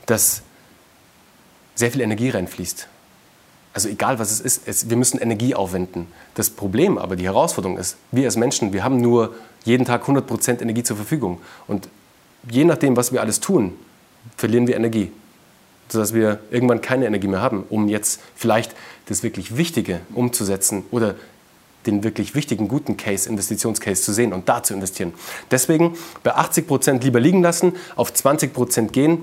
[0.04, 0.42] dass
[1.76, 2.88] sehr viel Energie reinfließt.
[3.72, 6.08] Also egal was es ist, es, wir müssen Energie aufwenden.
[6.34, 9.34] Das Problem aber, die Herausforderung ist, wir als Menschen, wir haben nur
[9.64, 11.40] jeden Tag 100% Energie zur Verfügung.
[11.68, 11.88] Und
[12.50, 13.74] je nachdem, was wir alles tun,
[14.36, 15.12] verlieren wir Energie.
[15.88, 18.74] Sodass wir irgendwann keine Energie mehr haben, um jetzt vielleicht
[19.06, 21.14] das wirklich Wichtige umzusetzen oder
[21.86, 25.12] den wirklich wichtigen, guten Case, Investitionscase zu sehen und da zu investieren.
[25.50, 29.20] Deswegen bei 80% lieber liegen lassen, auf 20% gehen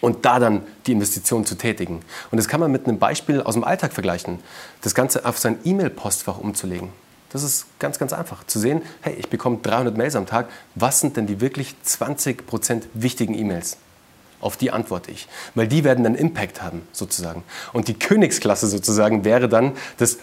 [0.00, 2.00] und da dann die Investition zu tätigen.
[2.30, 4.40] Und das kann man mit einem Beispiel aus dem Alltag vergleichen.
[4.82, 6.90] Das Ganze auf sein E-Mail-Postfach umzulegen.
[7.30, 8.44] Das ist ganz, ganz einfach.
[8.44, 10.48] Zu sehen, hey, ich bekomme 300 Mails am Tag.
[10.74, 13.78] Was sind denn die wirklich 20% wichtigen E-Mails?
[14.40, 15.28] Auf die antworte ich.
[15.54, 17.42] Weil die werden dann Impact haben, sozusagen.
[17.72, 20.18] Und die Königsklasse sozusagen wäre dann das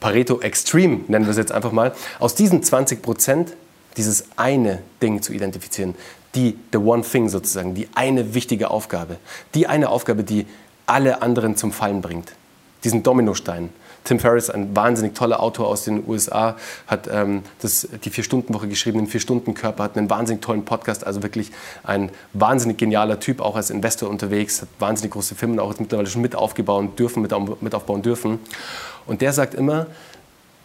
[0.00, 3.54] Pareto Extreme, nennen wir es jetzt einfach mal, aus diesen 20 Prozent
[3.96, 5.94] dieses eine Ding zu identifizieren.
[6.36, 9.16] Die, the one thing sozusagen, die eine wichtige Aufgabe.
[9.54, 10.46] Die eine Aufgabe, die
[10.86, 12.32] alle anderen zum Fallen bringt.
[12.84, 13.70] Diesen Dominostein.
[14.06, 18.98] Tim Ferriss, ein wahnsinnig toller Autor aus den USA, hat ähm, das, die Vier-Stunden-Woche geschrieben,
[18.98, 21.50] den Vier-Stunden-Körper, hat einen wahnsinnig tollen Podcast, also wirklich
[21.82, 26.22] ein wahnsinnig genialer Typ, auch als Investor unterwegs, hat wahnsinnig große Firmen auch mittlerweile schon
[26.22, 28.38] mit aufgebaut dürfen, mit, mit aufbauen dürfen.
[29.06, 29.86] Und der sagt immer,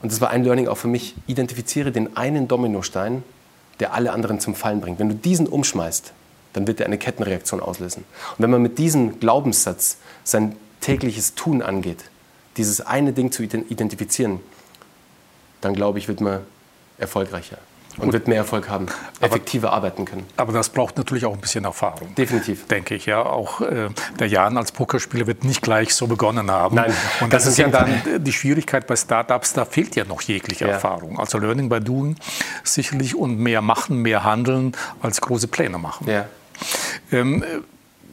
[0.04, 3.24] und das war ein Learning auch für mich, identifiziere den einen Dominostein,
[3.80, 5.00] der alle anderen zum Fallen bringt.
[5.00, 6.14] Wenn du diesen umschmeißt,
[6.54, 8.04] dann wird er eine Kettenreaktion auslösen.
[8.32, 12.04] Und wenn man mit diesem Glaubenssatz sein tägliches Tun angeht,
[12.58, 14.40] dieses eine Ding zu identifizieren,
[15.62, 16.42] dann glaube ich, wird man
[16.98, 17.58] erfolgreicher
[17.98, 18.14] und Gut.
[18.14, 18.88] wird mehr Erfolg haben,
[19.20, 20.26] effektiver aber, arbeiten können.
[20.38, 22.16] Aber das braucht natürlich auch ein bisschen Erfahrung.
[22.16, 22.68] Definitiv.
[22.68, 23.06] Denke ich.
[23.06, 26.76] Ja, auch äh, der Jan als Pokerspieler wird nicht gleich so begonnen haben.
[26.76, 30.22] Nein, und das, das ist ja dann die Schwierigkeit bei Startups, da fehlt ja noch
[30.22, 30.72] jegliche ja.
[30.72, 31.20] Erfahrung.
[31.20, 32.16] Also Learning by Doing
[32.64, 36.08] sicherlich und mehr machen, mehr handeln als große Pläne machen.
[36.08, 36.26] Ja.
[37.12, 37.44] Ähm,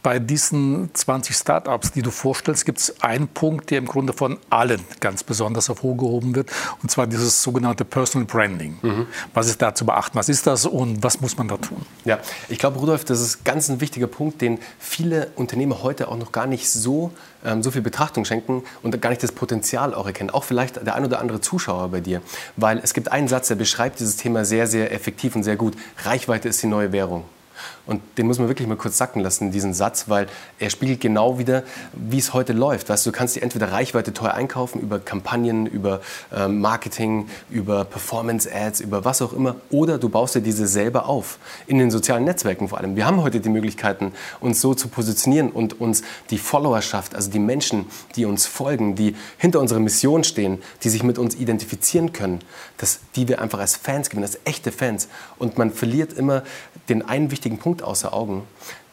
[0.09, 4.39] bei diesen 20 Startups, die du vorstellst, gibt es einen Punkt, der im Grunde von
[4.49, 6.49] allen ganz besonders hervorgehoben wird,
[6.81, 8.79] und zwar dieses sogenannte Personal Branding.
[8.81, 9.05] Mhm.
[9.35, 10.17] Was ist da zu beachten?
[10.17, 11.85] Was ist das und was muss man da tun?
[12.05, 12.17] Ja,
[12.47, 16.31] ich glaube, Rudolf, das ist ganz ein wichtiger Punkt, den viele Unternehmer heute auch noch
[16.31, 17.11] gar nicht so,
[17.45, 20.31] ähm, so viel Betrachtung schenken und gar nicht das Potenzial auch erkennen.
[20.31, 22.23] Auch vielleicht der ein oder andere Zuschauer bei dir.
[22.55, 25.75] Weil es gibt einen Satz, der beschreibt dieses Thema sehr, sehr effektiv und sehr gut.
[26.03, 27.25] Reichweite ist die neue Währung.
[27.89, 30.27] Und den muss man wirklich mal kurz sacken lassen, diesen Satz, weil
[30.59, 32.87] er spiegelt genau wieder, wie es heute läuft.
[32.87, 35.99] Weißt, du kannst dir entweder Reichweite teuer einkaufen über Kampagnen, über
[36.31, 41.39] ähm, Marketing, über Performance-Ads, über was auch immer, oder du baust dir diese selber auf.
[41.65, 42.95] In den sozialen Netzwerken vor allem.
[42.95, 47.39] Wir haben heute die Möglichkeiten, uns so zu positionieren und uns die Followerschaft, also die
[47.39, 52.41] Menschen, die uns folgen, die hinter unserer Mission stehen, die sich mit uns identifizieren können,
[52.77, 55.07] dass die wir einfach als Fans gewinnen, als echte Fans.
[55.39, 56.43] Und man verliert immer
[56.87, 58.43] den einen wichtigen Punkt außer Augen.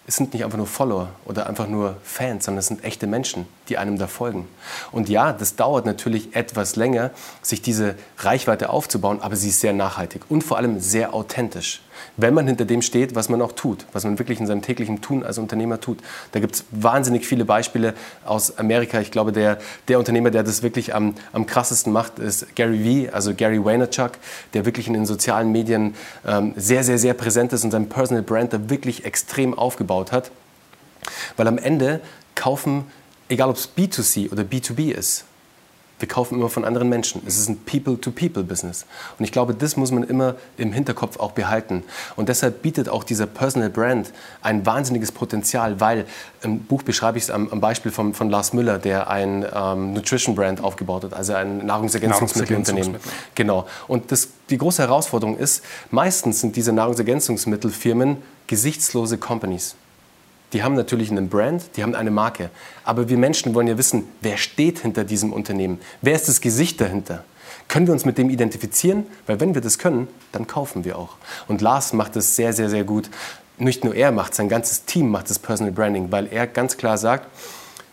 [0.09, 3.47] Es sind nicht einfach nur Follower oder einfach nur Fans, sondern es sind echte Menschen,
[3.69, 4.47] die einem da folgen.
[4.93, 7.11] Und ja, das dauert natürlich etwas länger,
[7.43, 11.83] sich diese Reichweite aufzubauen, aber sie ist sehr nachhaltig und vor allem sehr authentisch
[12.17, 15.01] wenn man hinter dem steht, was man auch tut, was man wirklich in seinem täglichen
[15.01, 15.99] Tun als Unternehmer tut.
[16.33, 19.01] Da gibt es wahnsinnig viele Beispiele aus Amerika.
[19.01, 23.11] Ich glaube, der, der Unternehmer, der das wirklich am, am krassesten macht, ist Gary Vee,
[23.11, 24.13] also Gary Vaynerchuk,
[24.55, 25.95] der wirklich in den sozialen Medien
[26.27, 30.31] ähm, sehr, sehr, sehr präsent ist und sein Personal Brand da wirklich extrem aufgebaut hat.
[31.37, 32.01] Weil am Ende
[32.35, 32.85] kaufen,
[33.29, 35.25] egal ob es B2C oder B2B ist,
[35.99, 37.23] wir kaufen immer von anderen Menschen.
[37.27, 38.85] Es ist ein People-to-People-Business.
[39.19, 41.85] Und ich glaube, das muss man immer im Hinterkopf auch behalten.
[42.17, 46.05] Und deshalb bietet auch dieser Personal Brand ein wahnsinniges Potenzial, weil
[46.43, 49.95] im Buch beschreibe ich es am, am Beispiel von, von, Lars Müller, der ein ähm,
[49.95, 52.93] Nutrition-Brand aufgebaut hat, also ein Nahrungsergänzungsmittelunternehmen.
[52.93, 53.35] Nahrungsergänzungsmittel.
[53.35, 53.67] Genau.
[53.89, 59.77] Und das, die große Herausforderung ist, meistens sind diese Nahrungsergänzungsmittelfirmen gesichtslose Companies.
[60.53, 62.51] Die haben natürlich einen Brand, die haben eine Marke.
[62.85, 65.81] Aber wir Menschen wollen ja wissen, wer steht hinter diesem Unternehmen?
[66.03, 67.25] Wer ist das Gesicht dahinter?
[67.69, 69.07] Können wir uns mit dem identifizieren?
[69.27, 71.17] Weil wenn wir das können, dann kaufen wir auch.
[71.49, 73.11] Und Lars macht das sehr, sehr, sehr gut.
[73.59, 76.99] Nicht nur er macht, sein ganzes Team macht das Personal Branding, weil er ganz klar
[76.99, 77.29] sagt,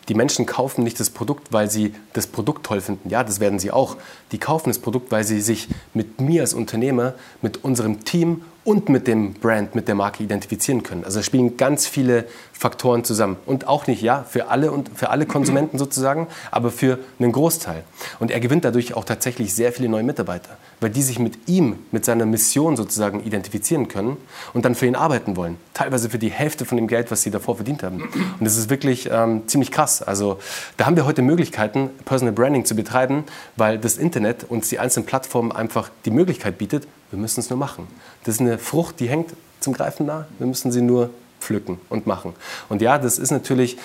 [0.09, 3.09] die Menschen kaufen nicht das Produkt, weil sie das Produkt toll finden.
[3.09, 3.95] Ja, das werden sie auch.
[4.33, 8.87] Die kaufen das Produkt, weil sie sich mit mir als Unternehmer, mit unserem Team und
[8.89, 11.03] mit dem Brand, mit der Marke identifizieren können.
[11.03, 13.35] Also da spielen ganz viele Faktoren zusammen.
[13.45, 17.83] Und auch nicht, ja, für alle und für alle Konsumenten sozusagen, aber für einen Großteil.
[18.19, 21.79] Und er gewinnt dadurch auch tatsächlich sehr viele neue Mitarbeiter, weil die sich mit ihm,
[21.91, 24.15] mit seiner Mission sozusagen identifizieren können
[24.53, 25.57] und dann für ihn arbeiten wollen.
[25.73, 28.01] Teilweise für die Hälfte von dem Geld, was sie davor verdient haben.
[28.01, 30.01] Und das ist wirklich ähm, ziemlich krass.
[30.01, 30.39] Also
[30.77, 33.25] da haben wir heute Möglichkeiten, Personal Branding zu betreiben,
[33.57, 37.59] weil das Internet uns die einzelnen Plattformen einfach die Möglichkeit bietet, wir müssen es nur
[37.59, 37.87] machen.
[38.23, 40.25] Das ist eine Frucht, die hängt zum Greifen nah.
[40.39, 42.33] Wir müssen sie nur pflücken und machen.
[42.69, 43.77] Und ja, das ist natürlich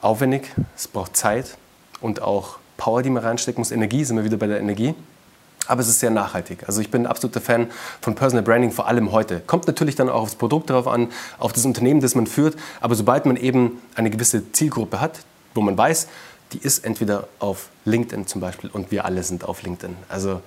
[0.00, 1.56] aufwendig, es braucht Zeit
[2.00, 3.72] und auch Power, die man reinstecken muss.
[3.72, 4.94] Energie, sind wir wieder bei der Energie.
[5.66, 6.60] Aber es ist sehr nachhaltig.
[6.68, 7.68] Also ich bin ein absoluter Fan
[8.00, 9.40] von Personal Branding, vor allem heute.
[9.40, 11.08] Kommt natürlich dann auch aufs Produkt drauf an,
[11.40, 12.54] auf das Unternehmen, das man führt.
[12.80, 15.18] Aber sobald man eben eine gewisse Zielgruppe hat,
[15.54, 16.06] wo man weiß,
[16.52, 19.96] die ist entweder auf LinkedIn zum Beispiel und wir alle sind auf LinkedIn.
[20.08, 20.42] Also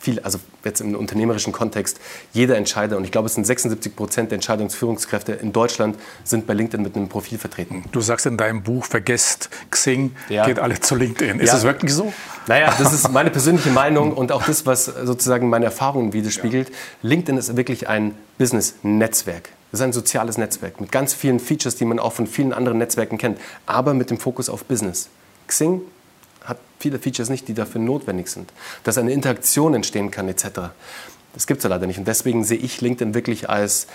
[0.00, 2.00] viel, also jetzt im unternehmerischen Kontext,
[2.32, 6.54] jeder Entscheider, und ich glaube, es sind 76 Prozent der Entscheidungsführungskräfte in Deutschland, sind bei
[6.54, 7.84] LinkedIn mit einem Profil vertreten.
[7.92, 10.46] Du sagst in deinem Buch, vergesst Xing, ja.
[10.46, 11.38] geht alle zu LinkedIn.
[11.38, 11.54] Ist ja.
[11.54, 12.12] das wirklich so?
[12.46, 16.70] Naja, das ist meine persönliche Meinung und auch das, was sozusagen meine Erfahrungen widerspiegelt.
[16.70, 16.74] Ja.
[17.02, 19.50] LinkedIn ist wirklich ein Business-Netzwerk.
[19.70, 22.78] Das ist ein soziales Netzwerk mit ganz vielen Features, die man auch von vielen anderen
[22.78, 25.10] Netzwerken kennt, aber mit dem Fokus auf Business.
[25.46, 25.82] Xing
[26.80, 28.52] viele Features nicht, die dafür notwendig sind.
[28.82, 30.72] Dass eine Interaktion entstehen kann etc.
[31.34, 31.98] Das gibt es ja leider nicht.
[31.98, 33.86] Und deswegen sehe ich LinkedIn wirklich als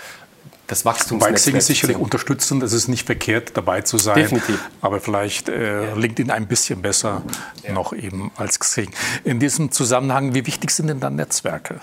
[0.66, 1.32] das Wachstumsnetzwerk.
[1.32, 2.62] Bei Xing ist sicherlich unterstützend.
[2.62, 4.16] Es ist nicht verkehrt, dabei zu sein.
[4.16, 4.58] Definitiv.
[4.80, 7.22] Aber vielleicht äh, LinkedIn ein bisschen besser
[7.62, 7.72] ja.
[7.72, 8.90] noch eben als Xing.
[9.24, 11.80] In diesem Zusammenhang, wie wichtig sind denn dann Netzwerke?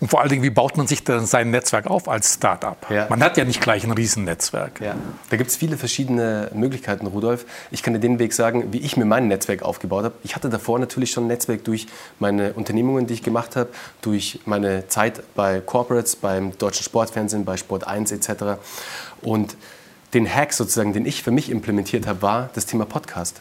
[0.00, 2.76] Und vor allen Dingen, wie baut man sich dann sein Netzwerk auf als Startup?
[2.90, 3.06] Ja.
[3.08, 4.80] Man hat ja nicht gleich ein Riesennetzwerk.
[4.80, 4.94] Ja.
[5.30, 7.46] Da gibt es viele verschiedene Möglichkeiten, Rudolf.
[7.70, 10.14] Ich kann dir den Weg sagen, wie ich mir mein Netzwerk aufgebaut habe.
[10.22, 11.86] Ich hatte davor natürlich schon ein Netzwerk durch
[12.18, 17.56] meine Unternehmungen, die ich gemacht habe, durch meine Zeit bei Corporates, beim deutschen Sportfernsehen, bei
[17.56, 18.60] Sport 1 etc.
[19.20, 19.56] Und
[20.14, 23.40] den Hack sozusagen, den ich für mich implementiert habe, war das Thema Podcast.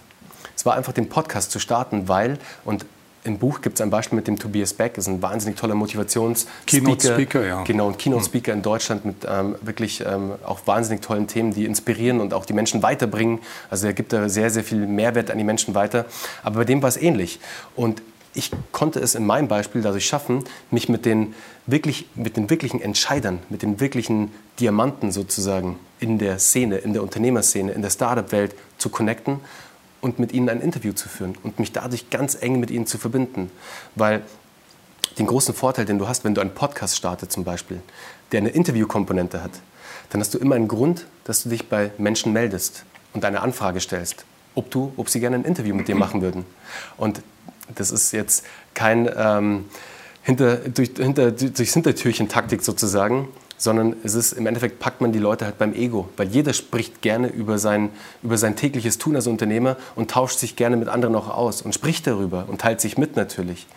[0.55, 2.85] Es war einfach den Podcast zu starten, weil, und
[3.23, 6.65] im Buch gibt es ein Beispiel mit dem Tobias Beck, ist ein wahnsinnig toller Motivations-Speaker.
[6.65, 7.63] Keynote-Speaker, ja.
[7.63, 12.19] Genau, ein Keynote-Speaker in Deutschland mit ähm, wirklich ähm, auch wahnsinnig tollen Themen, die inspirieren
[12.19, 13.39] und auch die Menschen weiterbringen.
[13.69, 16.05] Also er gibt da sehr, sehr viel Mehrwert an die Menschen weiter.
[16.43, 17.39] Aber bei dem war es ähnlich.
[17.75, 18.01] Und
[18.33, 21.35] ich konnte es in meinem Beispiel dadurch schaffen, mich mit den,
[21.67, 27.03] wirklich, mit den wirklichen Entscheidern, mit den wirklichen Diamanten sozusagen in der Szene, in der
[27.03, 29.41] Unternehmerszene, in der Startup-Welt zu connecten
[30.01, 32.97] und mit ihnen ein Interview zu führen und mich dadurch ganz eng mit ihnen zu
[32.97, 33.51] verbinden.
[33.95, 34.23] Weil
[35.17, 37.81] den großen Vorteil, den du hast, wenn du einen Podcast startest zum Beispiel,
[38.31, 39.51] der eine Interviewkomponente hat,
[40.09, 42.83] dann hast du immer einen Grund, dass du dich bei Menschen meldest
[43.13, 46.45] und eine Anfrage stellst, ob, du, ob sie gerne ein Interview mit dir machen würden.
[46.97, 47.21] Und
[47.75, 49.65] das ist jetzt kein ähm,
[50.23, 53.27] hinter, durch, hinter, durchs Hintertürchen-Taktik sozusagen,
[53.61, 57.03] sondern es ist im Endeffekt packt man die Leute halt beim Ego, weil jeder spricht
[57.03, 57.91] gerne über sein,
[58.23, 61.75] über sein tägliches Tun als Unternehmer und tauscht sich gerne mit anderen auch aus und
[61.75, 63.67] spricht darüber und teilt sich mit natürlich.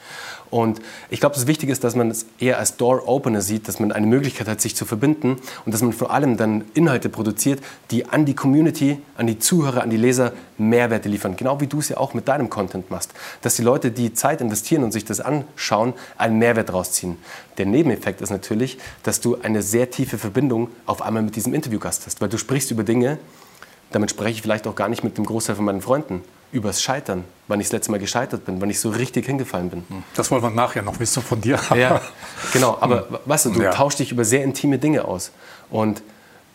[0.50, 0.80] Und
[1.11, 4.07] ich glaube, das Wichtige ist, dass man es eher als Door-Opener sieht, dass man eine
[4.07, 8.24] Möglichkeit hat, sich zu verbinden und dass man vor allem dann Inhalte produziert, die an
[8.24, 11.37] die Community, an die Zuhörer, an die Leser Mehrwerte liefern.
[11.37, 13.12] Genau wie du es ja auch mit deinem Content machst.
[13.42, 17.16] Dass die Leute, die Zeit investieren und sich das anschauen, einen Mehrwert rausziehen.
[17.59, 22.07] Der Nebeneffekt ist natürlich, dass du eine sehr tiefe Verbindung auf einmal mit diesem Interviewgast
[22.07, 23.18] hast, weil du sprichst über Dinge,
[23.90, 26.22] damit spreche ich vielleicht auch gar nicht mit dem Großteil von meinen Freunden
[26.54, 29.84] übers Scheitern, wann ich das letzte Mal gescheitert bin, wann ich so richtig hingefallen bin.
[29.88, 30.02] Hm.
[30.14, 31.58] Das wollen wir nachher noch wissen von dir.
[31.74, 32.00] ja,
[32.52, 32.78] genau.
[32.80, 33.18] Aber hm.
[33.24, 33.72] weißt du, du ja.
[33.72, 35.32] tauschst dich über sehr intime Dinge aus.
[35.70, 36.02] Und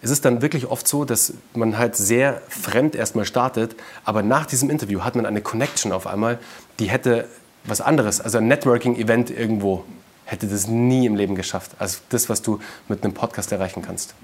[0.02, 4.46] es ist dann wirklich oft so, dass man halt sehr fremd erstmal startet, aber nach
[4.46, 6.40] diesem Interview hat man eine Connection auf einmal,
[6.80, 7.28] die hätte
[7.66, 9.84] was anderes, also ein Networking-Event irgendwo,
[10.24, 11.72] hätte das nie im Leben geschafft.
[11.80, 14.16] Also das, was du mit einem Podcast erreichen kannst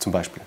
[0.00, 0.42] zum Beispiel?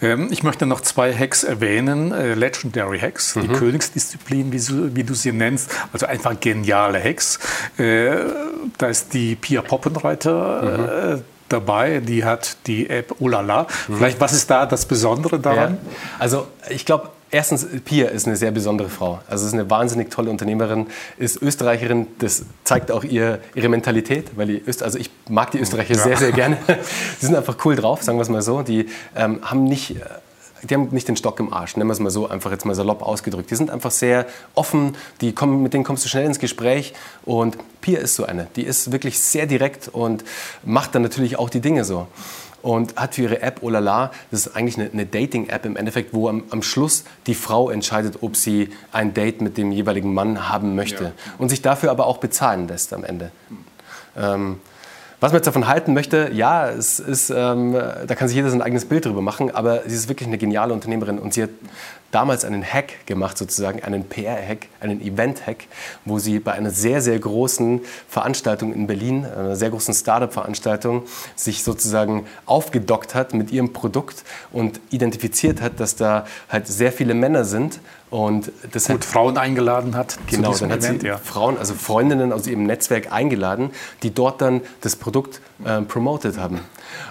[0.00, 3.42] Ähm, ich möchte noch zwei Hacks erwähnen, äh, Legendary Hacks, mhm.
[3.42, 7.38] die Königsdisziplin, wie, so, wie, du sie nennst, also einfach geniale Hacks.
[7.76, 8.16] Äh,
[8.78, 11.12] da ist die Pia Poppenreiter.
[11.12, 11.18] Mhm.
[11.18, 13.66] Äh, dabei, die hat die App Olala.
[13.86, 13.96] Mhm.
[13.96, 15.74] Vielleicht, was ist da das Besondere daran?
[15.74, 15.92] Ja.
[16.18, 19.18] Also ich glaube, Erstens, Pia ist eine sehr besondere Frau.
[19.26, 20.86] Also ist eine wahnsinnig tolle Unternehmerin,
[21.18, 22.06] ist Österreicherin.
[22.20, 26.00] Das zeigt auch ihr, ihre Mentalität, weil die Öst also ich mag die Österreicher ja.
[26.00, 26.58] sehr, sehr gerne.
[27.18, 28.62] Sie sind einfach cool drauf, sagen wir es mal so.
[28.62, 30.04] Die ähm, haben nicht äh,
[30.62, 32.74] die haben nicht den Stock im Arsch, nennen wir es mal so, einfach jetzt mal
[32.76, 33.50] salopp ausgedrückt.
[33.50, 36.94] Die sind einfach sehr offen, die kommen, mit denen kommst du schnell ins Gespräch
[37.24, 38.46] und Pia ist so eine.
[38.54, 40.24] Die ist wirklich sehr direkt und
[40.62, 42.06] macht dann natürlich auch die Dinge so
[42.64, 46.30] und hat für ihre App Olala, das ist eigentlich eine, eine Dating-App im Endeffekt, wo
[46.30, 50.74] am, am, Schluss die Frau entscheidet, ob sie ein Date mit dem jeweiligen Mann haben
[50.74, 51.12] möchte ja.
[51.36, 53.30] und sich dafür aber auch bezahlen lässt am Ende.
[54.16, 54.60] Ähm,
[55.20, 58.62] was man jetzt davon halten möchte, ja, es ist, ähm, da kann sich jeder sein
[58.62, 61.50] eigenes Bild drüber machen, aber sie ist wirklich eine geniale Unternehmerin und sie hat
[62.10, 65.66] damals einen Hack gemacht, sozusagen einen PR-Hack, einen Event-Hack,
[66.04, 71.02] wo sie bei einer sehr, sehr großen Veranstaltung in Berlin, einer sehr großen Startup-Veranstaltung,
[71.34, 77.14] sich sozusagen aufgedockt hat mit ihrem Produkt und identifiziert hat, dass da halt sehr viele
[77.14, 80.18] Männer sind und das Gut, hat, Frauen eingeladen hat.
[80.28, 81.18] Genau, dann hat Event, sie ja.
[81.18, 83.70] Frauen, also Freundinnen aus ihrem Netzwerk eingeladen,
[84.04, 86.60] die dort dann das Produkt äh, promoted haben.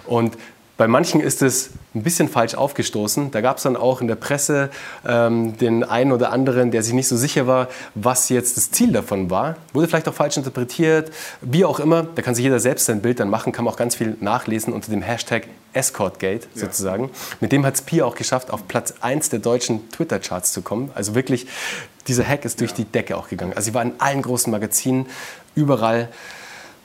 [0.06, 0.38] Und
[0.75, 3.29] bei manchen ist es ein bisschen falsch aufgestoßen.
[3.29, 4.71] Da gab es dann auch in der Presse
[5.07, 8.91] ähm, den einen oder anderen, der sich nicht so sicher war, was jetzt das Ziel
[8.91, 9.57] davon war.
[9.73, 12.07] Wurde vielleicht auch falsch interpretiert, wie auch immer.
[12.15, 14.73] Da kann sich jeder selbst sein Bild dann machen, kann man auch ganz viel nachlesen
[14.73, 17.05] unter dem Hashtag Escortgate sozusagen.
[17.05, 17.09] Ja.
[17.39, 20.91] Mit dem hat es Pia auch geschafft, auf Platz 1 der deutschen Twitter-Charts zu kommen.
[20.95, 21.47] Also wirklich,
[22.07, 22.77] dieser Hack ist durch ja.
[22.77, 23.53] die Decke auch gegangen.
[23.53, 25.05] Also sie war in allen großen Magazinen
[25.55, 26.09] überall.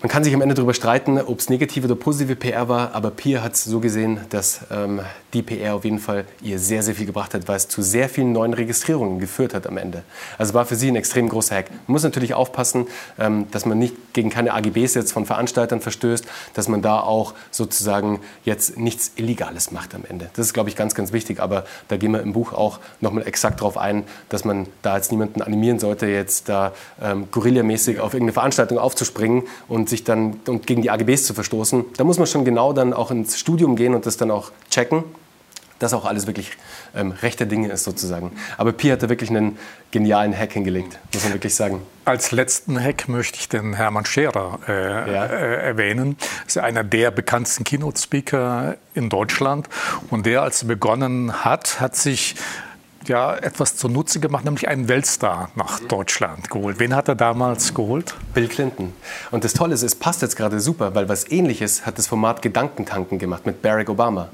[0.00, 3.10] Man kann sich am Ende darüber streiten, ob es negative oder positive PR war, aber
[3.10, 5.00] Pia hat es so gesehen, dass ähm,
[5.34, 8.08] die PR auf jeden Fall ihr sehr, sehr viel gebracht hat, weil es zu sehr
[8.08, 10.04] vielen neuen Registrierungen geführt hat am Ende.
[10.38, 11.70] Also war für sie ein extrem großer Hack.
[11.70, 12.86] Man muss natürlich aufpassen,
[13.18, 17.34] ähm, dass man nicht gegen keine AGBs jetzt von Veranstaltern verstößt, dass man da auch
[17.50, 20.30] sozusagen jetzt nichts Illegales macht am Ende.
[20.34, 21.40] Das ist, glaube ich, ganz, ganz wichtig.
[21.40, 25.10] Aber da gehen wir im Buch auch nochmal exakt darauf ein, dass man da jetzt
[25.10, 30.66] niemanden animieren sollte, jetzt da ähm, guerillamäßig auf irgendeine Veranstaltung aufzuspringen und sich dann und
[30.66, 31.84] gegen die AGBs zu verstoßen.
[31.96, 35.04] Da muss man schon genau dann auch ins Studium gehen und das dann auch checken,
[35.78, 36.52] dass auch alles wirklich
[36.94, 38.32] ähm, rechte Dinge ist sozusagen.
[38.56, 39.58] Aber Pi hat da wirklich einen
[39.90, 41.82] genialen Hack hingelegt, muss man wirklich sagen.
[42.04, 45.24] Als letzten Hack möchte ich den Hermann Scherer äh, ja.
[45.26, 46.16] äh, erwähnen.
[46.44, 49.68] Das ist einer der bekanntesten Keynote-Speaker in Deutschland.
[50.10, 52.34] Und der, als er begonnen hat, hat sich
[53.06, 56.78] ja etwas zunutze gemacht, nämlich einen Weltstar nach Deutschland geholt.
[56.78, 58.14] Wen hat er damals geholt?
[58.34, 58.92] Bill Clinton.
[59.30, 62.42] Und das Tolle ist, es passt jetzt gerade super, weil was ähnliches hat das Format
[62.42, 64.28] Gedankentanken gemacht mit Barack Obama.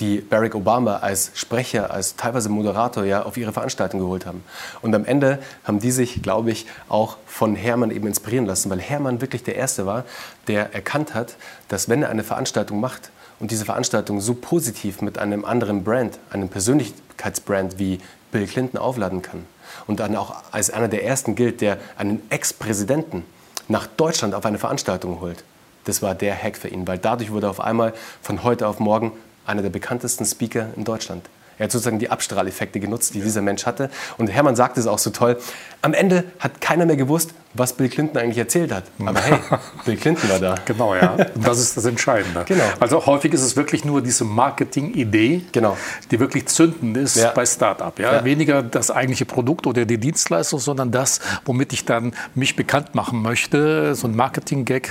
[0.00, 4.42] Die Barack Obama als Sprecher, als teilweise Moderator ja auf ihre Veranstaltung geholt haben.
[4.80, 8.80] Und am Ende haben die sich, glaube ich, auch von Hermann eben inspirieren lassen, weil
[8.80, 10.04] Hermann wirklich der Erste war,
[10.48, 11.36] der erkannt hat,
[11.68, 13.10] dass wenn er eine Veranstaltung macht,
[13.42, 17.98] und diese Veranstaltung so positiv mit einem anderen Brand, einem Persönlichkeitsbrand wie
[18.30, 19.44] Bill Clinton aufladen kann
[19.88, 23.24] und dann auch als einer der ersten gilt, der einen Ex-Präsidenten
[23.66, 25.42] nach Deutschland auf eine Veranstaltung holt,
[25.84, 28.78] das war der Hack für ihn, weil dadurch wurde er auf einmal von heute auf
[28.78, 29.10] morgen
[29.44, 31.28] einer der bekanntesten Speaker in Deutschland.
[31.62, 33.24] Er hat sozusagen die Abstrahleffekte genutzt, die ja.
[33.24, 33.88] dieser Mensch hatte.
[34.18, 35.38] Und Hermann sagte es auch so toll.
[35.80, 38.82] Am Ende hat keiner mehr gewusst, was Bill Clinton eigentlich erzählt hat.
[38.98, 39.38] Aber hey,
[39.84, 40.56] Bill Clinton war da.
[40.64, 41.12] Genau, ja.
[41.12, 42.42] Und das ist das Entscheidende.
[42.48, 42.64] Genau.
[42.80, 45.76] Also häufig ist es wirklich nur diese Marketing-Idee, genau.
[46.10, 47.30] die wirklich zündend ist ja.
[47.30, 47.96] bei Startup.
[47.96, 48.12] Ja?
[48.12, 48.24] ja?
[48.24, 53.22] Weniger das eigentliche Produkt oder die Dienstleistung, sondern das, womit ich dann mich bekannt machen
[53.22, 53.94] möchte.
[53.94, 54.90] So ein Marketing-Gag.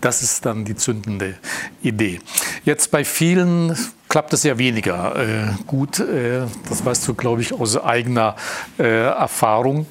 [0.00, 1.34] Das ist dann die zündende
[1.82, 2.20] Idee.
[2.64, 3.76] Jetzt bei vielen
[4.08, 6.00] klappt es ja weniger äh, gut.
[6.00, 8.36] Äh, das weißt du, glaube ich, aus eigener
[8.78, 9.86] äh, Erfahrung.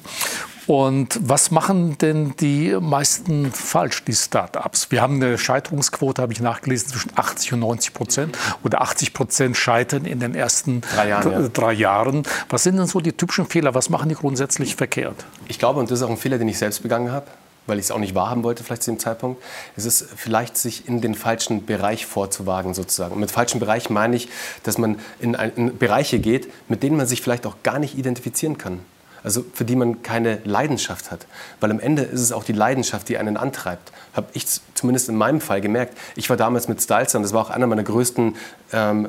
[0.68, 4.90] Und was machen denn die meisten falsch, die Start-ups?
[4.90, 8.38] Wir haben eine Scheiterungsquote, habe ich nachgelesen, zwischen 80 und 90 Prozent.
[8.62, 11.48] Oder 80 Prozent scheitern in den ersten drei Jahren, ja.
[11.48, 12.22] drei Jahren.
[12.50, 13.74] Was sind denn so die typischen Fehler?
[13.74, 15.24] Was machen die grundsätzlich verkehrt?
[15.46, 17.28] Ich glaube, und das ist auch ein Fehler, den ich selbst begangen habe,
[17.68, 19.42] weil ich es auch nicht wahrhaben wollte, vielleicht zu dem Zeitpunkt.
[19.76, 23.14] Es ist vielleicht, sich in den falschen Bereich vorzuwagen, sozusagen.
[23.14, 24.28] Und mit falschem Bereich meine ich,
[24.62, 27.96] dass man in, ein, in Bereiche geht, mit denen man sich vielleicht auch gar nicht
[27.96, 28.80] identifizieren kann.
[29.22, 31.26] Also für die man keine Leidenschaft hat.
[31.60, 33.92] Weil am Ende ist es auch die Leidenschaft, die einen antreibt.
[34.14, 35.96] Habe ich zumindest in meinem Fall gemerkt.
[36.16, 38.36] Ich war damals mit Styleson, das war auch einer meiner größten
[38.72, 39.08] ähm,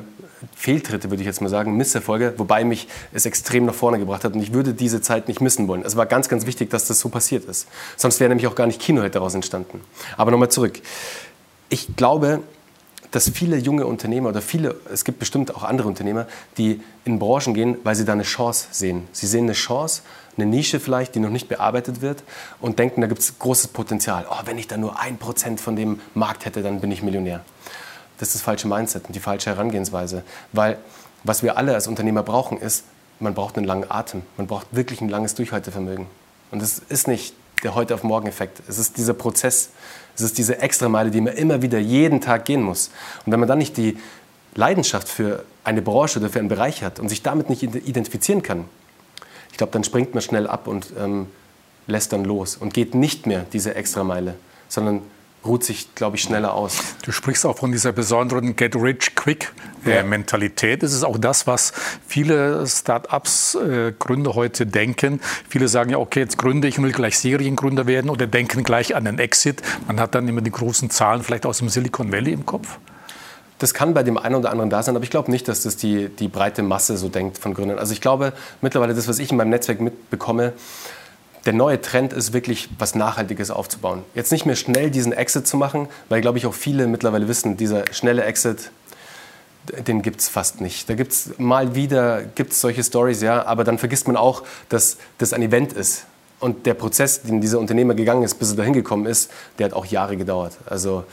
[0.54, 4.34] Fehltritte, würde ich jetzt mal sagen, Misserfolge, wobei mich es extrem nach vorne gebracht hat
[4.34, 5.84] und ich würde diese Zeit nicht missen wollen.
[5.84, 7.68] Es war ganz, ganz wichtig, dass das so passiert ist.
[7.96, 9.80] Sonst wäre nämlich auch gar nicht Kino daraus entstanden.
[10.16, 10.80] Aber nochmal zurück.
[11.68, 12.42] Ich glaube,
[13.10, 16.26] dass viele junge Unternehmer oder viele, es gibt bestimmt auch andere Unternehmer,
[16.58, 19.08] die in Branchen gehen, weil sie da eine Chance sehen.
[19.12, 20.02] Sie sehen eine Chance,
[20.36, 22.22] eine Nische vielleicht, die noch nicht bearbeitet wird
[22.60, 24.26] und denken, da gibt es großes Potenzial.
[24.30, 27.44] Oh, wenn ich da nur ein Prozent von dem Markt hätte, dann bin ich Millionär.
[28.20, 30.22] Das ist das falsche Mindset und die falsche Herangehensweise.
[30.52, 30.78] Weil
[31.24, 32.84] was wir alle als Unternehmer brauchen, ist,
[33.18, 34.22] man braucht einen langen Atem.
[34.36, 36.06] Man braucht wirklich ein langes Durchhaltevermögen.
[36.50, 38.62] Und das ist nicht der heute auf morgen Effekt.
[38.68, 39.70] Es ist dieser Prozess,
[40.16, 42.90] es ist diese Extrameile, die man immer wieder jeden Tag gehen muss.
[43.24, 43.98] Und wenn man dann nicht die
[44.54, 48.66] Leidenschaft für eine Branche oder für einen Bereich hat und sich damit nicht identifizieren kann,
[49.50, 51.26] ich glaube, dann springt man schnell ab und ähm,
[51.86, 54.36] lässt dann los und geht nicht mehr diese Extrameile,
[54.68, 55.02] sondern
[55.44, 56.78] ruht sich, glaube ich, schneller aus.
[57.04, 60.82] Du sprichst auch von dieser besonderen Get-Rich-Quick-Mentalität.
[60.82, 61.72] Das ist auch das, was
[62.06, 65.20] viele Start-ups-Gründer äh, heute denken.
[65.48, 68.94] Viele sagen ja, okay, jetzt gründe ich und will gleich Seriengründer werden oder denken gleich
[68.94, 69.62] an den Exit.
[69.86, 72.78] Man hat dann immer die großen Zahlen vielleicht aus dem Silicon Valley im Kopf.
[73.58, 75.76] Das kann bei dem einen oder anderen da sein, aber ich glaube nicht, dass das
[75.76, 77.78] die, die breite Masse so denkt von Gründern.
[77.78, 78.32] Also ich glaube
[78.62, 80.54] mittlerweile, das, was ich in meinem Netzwerk mitbekomme,
[81.46, 84.02] der neue Trend ist wirklich, was Nachhaltiges aufzubauen.
[84.14, 87.56] Jetzt nicht mehr schnell diesen Exit zu machen, weil, glaube ich, auch viele mittlerweile wissen,
[87.56, 88.70] dieser schnelle Exit,
[89.86, 90.88] den gibt es fast nicht.
[90.88, 94.96] Da gibt es mal wieder gibt's solche Stories, ja, aber dann vergisst man auch, dass
[95.18, 96.06] das ein Event ist.
[96.40, 99.74] Und der Prozess, den dieser Unternehmer gegangen ist, bis er dahin gekommen ist, der hat
[99.74, 100.56] auch Jahre gedauert.
[100.64, 101.04] Also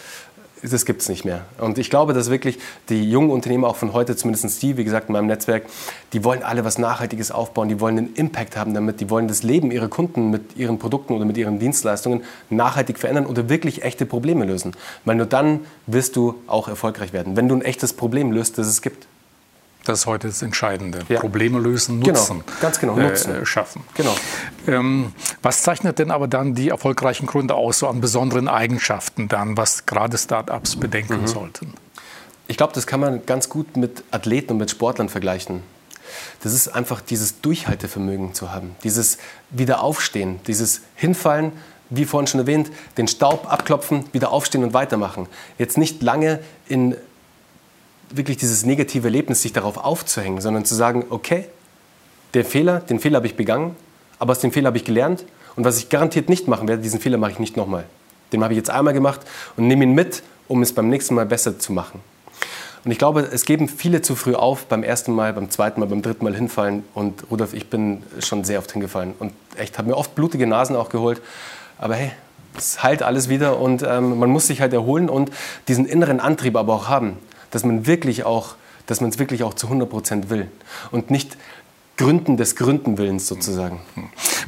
[0.73, 1.45] das gibt es nicht mehr.
[1.57, 2.59] Und ich glaube, dass wirklich
[2.89, 5.65] die jungen Unternehmer auch von heute, zumindest die, wie gesagt, in meinem Netzwerk,
[6.13, 9.43] die wollen alle was Nachhaltiges aufbauen, die wollen einen Impact haben damit, die wollen das
[9.43, 14.05] Leben ihrer Kunden mit ihren Produkten oder mit ihren Dienstleistungen nachhaltig verändern oder wirklich echte
[14.05, 14.73] Probleme lösen.
[15.05, 18.67] Weil nur dann wirst du auch erfolgreich werden, wenn du ein echtes Problem löst, das
[18.67, 19.07] es gibt.
[19.87, 20.99] Das ist heute das Entscheidende.
[21.07, 21.21] Ja.
[21.21, 22.43] Probleme lösen, genau, nutzen.
[22.45, 23.35] Genau, ganz genau, nutzen.
[23.35, 23.83] Äh, schaffen.
[23.93, 24.13] Genau.
[24.67, 29.55] Ähm, was zeichnet denn aber dann die erfolgreichen Gründer aus, so an besonderen Eigenschaften dann,
[29.55, 31.27] was gerade Startups bedenken mhm.
[31.27, 31.73] sollten?
[32.47, 35.63] Ich glaube, das kann man ganz gut mit Athleten und mit Sportlern vergleichen.
[36.43, 39.19] Das ist einfach dieses Durchhaltevermögen zu haben, dieses
[39.51, 41.53] Wiederaufstehen, dieses Hinfallen,
[41.89, 45.27] wie vorhin schon erwähnt, den Staub abklopfen, wieder aufstehen und weitermachen.
[45.57, 46.97] Jetzt nicht lange in
[48.09, 51.45] wirklich dieses negative Erlebnis sich darauf aufzuhängen, sondern zu sagen, okay,
[52.33, 53.75] der Fehler, den Fehler habe ich begangen,
[54.19, 56.99] aber aus dem Fehler habe ich gelernt und was ich garantiert nicht machen werde, diesen
[56.99, 57.85] Fehler mache ich nicht nochmal.
[58.31, 59.21] Den habe ich jetzt einmal gemacht
[59.55, 62.01] und nehme ihn mit, um es beim nächsten Mal besser zu machen.
[62.83, 65.87] Und ich glaube, es geben viele zu früh auf, beim ersten Mal, beim zweiten Mal,
[65.87, 66.83] beim dritten Mal hinfallen.
[66.93, 70.75] Und Rudolf, ich bin schon sehr oft hingefallen und echt, habe mir oft blutige Nasen
[70.75, 71.21] auch geholt.
[71.77, 72.11] Aber hey,
[72.57, 75.31] es heilt alles wieder und ähm, man muss sich halt erholen und
[75.67, 77.17] diesen inneren Antrieb aber auch haben,
[77.51, 80.47] dass man wirklich auch, dass man es wirklich auch zu 100 Prozent will
[80.91, 81.37] und nicht
[81.97, 83.81] Gründen des Gründenwillens sozusagen.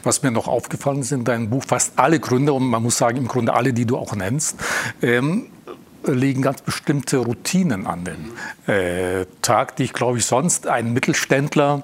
[0.04, 3.18] Was mir noch aufgefallen ist in deinem Buch, fast alle Gründer, und man muss sagen,
[3.18, 4.56] im Grunde alle, die du auch nennst,
[5.02, 5.48] ähm,
[6.06, 11.84] legen ganz bestimmte Routinen an den äh, Tag, die ich glaube ich sonst ein Mittelständler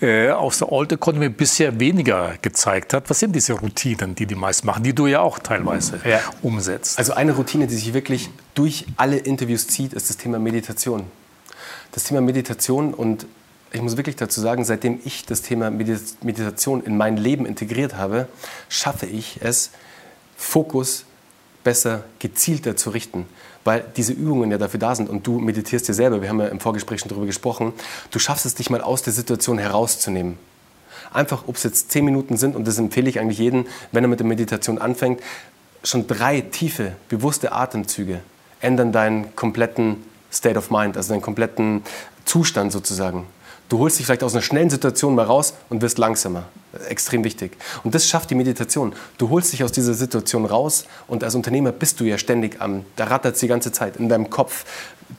[0.00, 3.10] äh, aus der Old Economy bisher weniger gezeigt hat.
[3.10, 6.20] Was sind diese Routinen, die die meisten machen, die du ja auch teilweise ja.
[6.42, 6.98] umsetzt?
[6.98, 11.04] Also eine Routine, die sich wirklich durch alle Interviews zieht, ist das Thema Meditation.
[11.92, 13.26] Das Thema Meditation und
[13.72, 18.26] ich muss wirklich dazu sagen, seitdem ich das Thema Meditation in mein Leben integriert habe,
[18.68, 19.70] schaffe ich es,
[20.36, 21.04] Fokus
[21.64, 23.26] besser, gezielter zu richten
[23.64, 26.48] weil diese Übungen ja dafür da sind und du meditierst dir selber, wir haben ja
[26.48, 27.72] im Vorgespräch schon darüber gesprochen,
[28.10, 30.38] du schaffst es dich mal aus der Situation herauszunehmen.
[31.12, 34.08] Einfach, ob es jetzt zehn Minuten sind, und das empfehle ich eigentlich jedem, wenn er
[34.08, 35.20] mit der Meditation anfängt,
[35.82, 38.20] schon drei tiefe, bewusste Atemzüge
[38.60, 39.96] ändern deinen kompletten
[40.30, 41.82] State of Mind, also deinen kompletten
[42.26, 43.26] Zustand sozusagen.
[43.70, 46.48] Du holst dich vielleicht aus einer schnellen Situation mal raus und wirst langsamer.
[46.88, 47.56] Extrem wichtig.
[47.84, 48.92] Und das schafft die Meditation.
[49.16, 52.84] Du holst dich aus dieser Situation raus und als Unternehmer bist du ja ständig am,
[52.96, 54.64] da rattert es die ganze Zeit in deinem Kopf.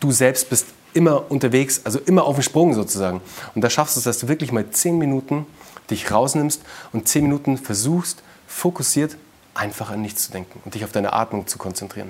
[0.01, 3.21] Du selbst bist immer unterwegs, also immer auf dem Sprung sozusagen.
[3.55, 5.45] Und da schaffst du es, dass du wirklich mal zehn Minuten
[5.89, 9.15] dich rausnimmst und zehn Minuten versuchst, fokussiert
[9.53, 12.09] einfach an nichts zu denken und dich auf deine Atmung zu konzentrieren.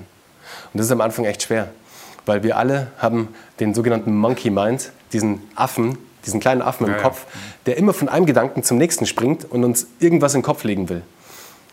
[0.72, 1.70] Und das ist am Anfang echt schwer,
[2.26, 3.28] weil wir alle haben
[3.60, 7.26] den sogenannten Monkey Mind, diesen Affen, diesen kleinen Affen im ja, Kopf,
[7.66, 10.88] der immer von einem Gedanken zum nächsten springt und uns irgendwas in den Kopf legen
[10.88, 11.02] will.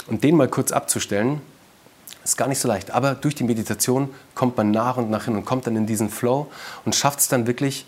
[0.07, 1.41] Und den mal kurz abzustellen,
[2.23, 2.91] ist gar nicht so leicht.
[2.91, 6.09] Aber durch die Meditation kommt man nach und nach hin und kommt dann in diesen
[6.09, 6.47] Flow
[6.85, 7.85] und schafft es dann wirklich,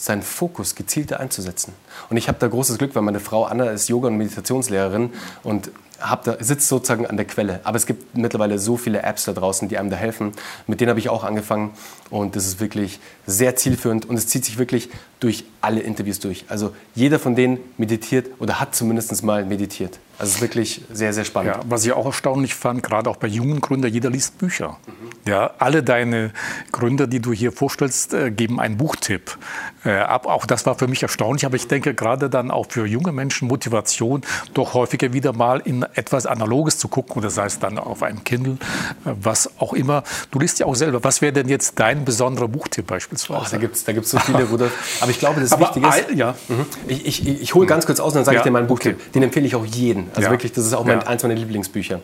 [0.00, 1.74] seinen Fokus gezielter einzusetzen.
[2.08, 5.70] Und ich habe da großes Glück, weil meine Frau Anna ist Yoga- und Meditationslehrerin und
[6.00, 7.60] hab da, sitzt sozusagen an der Quelle.
[7.64, 10.32] Aber es gibt mittlerweile so viele Apps da draußen, die einem da helfen.
[10.66, 11.72] Mit denen habe ich auch angefangen
[12.08, 14.88] und das ist wirklich sehr zielführend und es zieht sich wirklich
[15.20, 16.46] durch alle Interviews durch.
[16.48, 19.98] Also jeder von denen meditiert oder hat zumindest mal meditiert.
[20.20, 21.56] Also es ist wirklich sehr, sehr spannend.
[21.56, 24.76] Ja, was ich auch erstaunlich fand, gerade auch bei jungen Gründern, jeder liest Bücher.
[24.86, 25.30] Mhm.
[25.30, 26.32] Ja, alle deine
[26.72, 29.38] Gründer, die du hier vorstellst, äh, geben einen Buchtipp
[29.84, 30.26] äh, ab.
[30.26, 33.48] Auch das war für mich erstaunlich, aber ich denke gerade dann auch für junge Menschen
[33.48, 34.20] Motivation,
[34.52, 38.22] doch häufiger wieder mal in etwas Analoges zu gucken oder sei es dann auf einem
[38.22, 38.58] Kindle,
[39.06, 40.02] äh, was auch immer.
[40.32, 41.02] Du liest ja auch selber.
[41.02, 43.40] Was wäre denn jetzt dein besonderer Buchtipp beispielsweise?
[43.42, 44.98] Oh, da gibt es da gibt's so viele, Rudolf.
[45.00, 46.34] Aber ich glaube, das Wichtige ist, ja.
[46.48, 46.66] Mhm.
[46.88, 48.96] ich, ich, ich hole ganz kurz aus und dann sage ja, ich dir meinen Buchtipp.
[48.96, 49.10] Okay.
[49.14, 50.09] Den empfehle ich auch jedem.
[50.14, 50.30] Also ja.
[50.30, 51.06] wirklich, das ist auch mein, ja.
[51.06, 52.00] eins meiner Lieblingsbücher.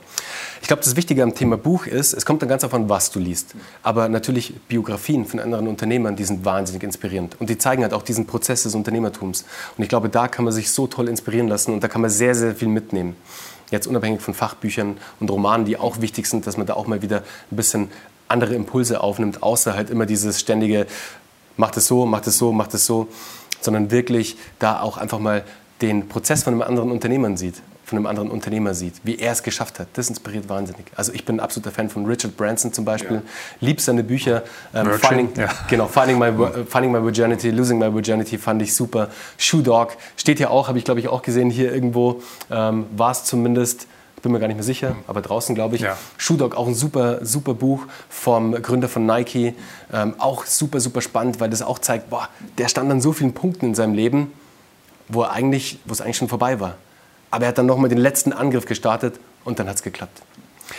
[0.63, 3.21] Ich glaube, das Wichtige am Thema Buch ist, es kommt dann ganz davon, was du
[3.21, 3.55] liest.
[3.83, 7.41] Aber natürlich Biografien von anderen Unternehmern, die sind wahnsinnig inspirierend.
[7.41, 9.45] Und die zeigen halt auch diesen Prozess des Unternehmertums.
[9.77, 12.11] Und ich glaube, da kann man sich so toll inspirieren lassen und da kann man
[12.11, 13.17] sehr, sehr viel mitnehmen.
[13.71, 17.03] Jetzt unabhängig von Fachbüchern und Romanen, die auch wichtig sind, dass man da auch mal
[17.03, 17.89] wieder ein bisschen
[18.29, 20.87] andere Impulse aufnimmt, außer halt immer dieses ständige,
[21.57, 23.09] macht es so, macht es so, macht es so,
[23.61, 25.45] sondern wirklich da auch einfach mal
[25.81, 29.45] den Prozess von einem anderen Unternehmer sieht von einem anderen Unternehmer sieht, wie er es
[29.45, 29.87] geschafft hat.
[29.95, 30.87] Das inspiriert wahnsinnig.
[30.97, 33.19] Also ich bin ein absoluter Fan von Richard Branson zum Beispiel.
[33.19, 33.23] Ja.
[33.61, 34.43] Lieb seine Bücher.
[34.75, 35.49] Ähm, finding, ja.
[35.71, 36.33] Genau, finding my,
[36.69, 39.09] finding my Virginity, Losing My Virginity fand ich super.
[39.39, 42.23] Shoe Dog steht hier auch, habe ich glaube ich auch gesehen hier irgendwo.
[42.51, 43.87] Ähm, War es zumindest
[44.27, 45.05] bin mir gar nicht mehr sicher, mhm.
[45.07, 45.83] aber draußen glaube ich.
[45.83, 45.97] Ja.
[46.17, 49.55] Shoe Dog, auch ein super, super Buch vom Gründer von Nike.
[49.93, 52.29] Ähm, auch super, super spannend, weil das auch zeigt, boah,
[52.59, 54.33] der stand an so vielen Punkten in seinem Leben,
[55.07, 56.75] wo, er eigentlich, wo es eigentlich schon vorbei war.
[57.31, 60.23] Aber er hat dann nochmal den letzten Angriff gestartet und dann hat es geklappt.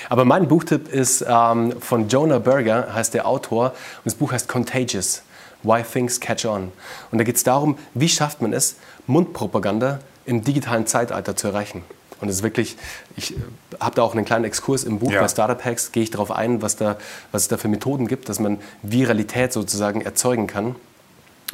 [0.10, 4.48] Aber mein Buchtipp ist ähm, von Jonah Berger, heißt der Autor, und das Buch heißt
[4.48, 5.24] Contagious.
[5.64, 6.72] Why Things Catch On.
[7.12, 8.76] Und da geht es darum, wie schafft man es,
[9.08, 11.84] Mundpropaganda im digitalen Zeitalter zu erreichen.
[12.20, 12.78] Und es ist wirklich,
[13.16, 13.38] ich äh,
[13.80, 15.22] habe da auch einen kleinen Exkurs im Buch ja.
[15.22, 16.98] bei Startup Hacks, gehe ich darauf ein, was, da,
[17.32, 20.76] was es da für Methoden gibt, dass man Viralität sozusagen erzeugen kann.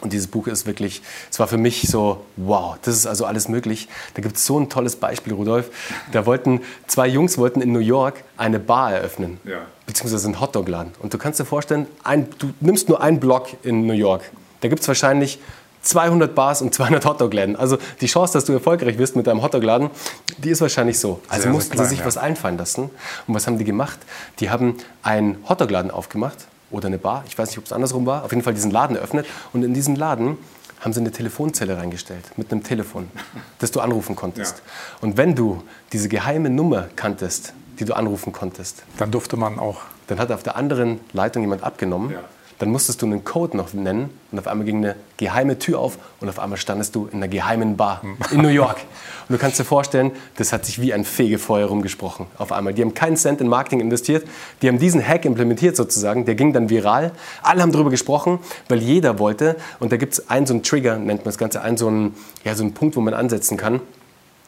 [0.03, 1.01] Und dieses Buch ist wirklich,
[1.31, 3.87] es war für mich so, wow, das ist also alles möglich.
[4.15, 5.69] Da gibt es so ein tolles Beispiel, Rudolf.
[6.11, 9.59] Da wollten, zwei Jungs wollten in New York eine Bar eröffnen, ja.
[9.85, 10.91] beziehungsweise einen Hotdog-Laden.
[10.99, 14.29] Und du kannst dir vorstellen, ein, du nimmst nur einen Block in New York.
[14.59, 15.39] Da gibt es wahrscheinlich
[15.83, 17.55] 200 Bars und 200 Hotdog-Läden.
[17.55, 19.89] Also die Chance, dass du erfolgreich wirst mit deinem Hotdog-Laden,
[20.37, 21.21] die ist wahrscheinlich so.
[21.29, 22.05] Also sehr, mussten sehr klein, sie sich ja.
[22.05, 22.89] was einfallen lassen.
[23.25, 23.99] Und was haben die gemacht?
[24.41, 28.25] Die haben einen Hotdog-Laden aufgemacht oder eine Bar, ich weiß nicht, ob es andersrum war,
[28.25, 30.37] auf jeden Fall diesen Laden eröffnet und in diesen Laden
[30.81, 33.09] haben sie eine Telefonzelle reingestellt mit einem Telefon,
[33.59, 34.57] das du anrufen konntest.
[34.57, 34.63] Ja.
[34.99, 35.63] Und wenn du
[35.93, 39.81] diese geheime Nummer kanntest, die du anrufen konntest, dann durfte man auch.
[40.07, 42.11] Dann hat auf der anderen Leitung jemand abgenommen.
[42.11, 42.19] Ja
[42.59, 45.97] dann musstest du einen Code noch nennen und auf einmal ging eine geheime Tür auf
[46.19, 48.01] und auf einmal standest du in einer geheimen Bar
[48.31, 48.77] in New York.
[49.27, 52.73] Und du kannst dir vorstellen, das hat sich wie ein Fegefeuer rumgesprochen auf einmal.
[52.73, 54.25] Die haben keinen Cent in Marketing investiert,
[54.61, 57.11] die haben diesen Hack implementiert sozusagen, der ging dann viral.
[57.41, 58.39] Alle haben darüber gesprochen,
[58.69, 61.61] weil jeder wollte und da gibt es einen so einen Trigger, nennt man das Ganze,
[61.61, 63.81] einen so einen, ja, so einen Punkt, wo man ansetzen kann.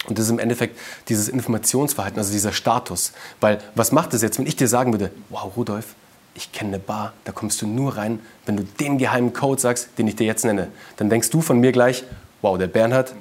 [0.08, 0.78] Und das ist im Endeffekt
[1.10, 3.12] dieses Informationsverhalten, also dieser Status.
[3.40, 5.96] Weil was macht es jetzt, wenn ich dir sagen würde, wow, Rudolf,
[6.36, 9.90] ich kenne eine Bar, da kommst du nur rein, wenn du den geheimen Code sagst,
[9.98, 10.68] den ich dir jetzt nenne.
[10.98, 12.04] Dann denkst du von mir gleich,
[12.42, 13.16] wow, der Bernhard,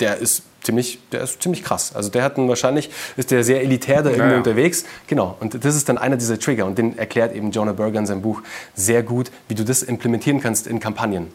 [0.00, 1.94] der ist ziemlich, der ist ziemlich krass.
[1.94, 4.38] Also der hat einen, wahrscheinlich, ist der sehr elitär da irgendwo ja, ja.
[4.38, 4.84] unterwegs.
[5.06, 6.66] Genau, und das ist dann einer dieser Trigger.
[6.66, 8.42] Und den erklärt eben Jonah Berger in seinem Buch
[8.74, 11.32] sehr gut, wie du das implementieren kannst in Kampagnen.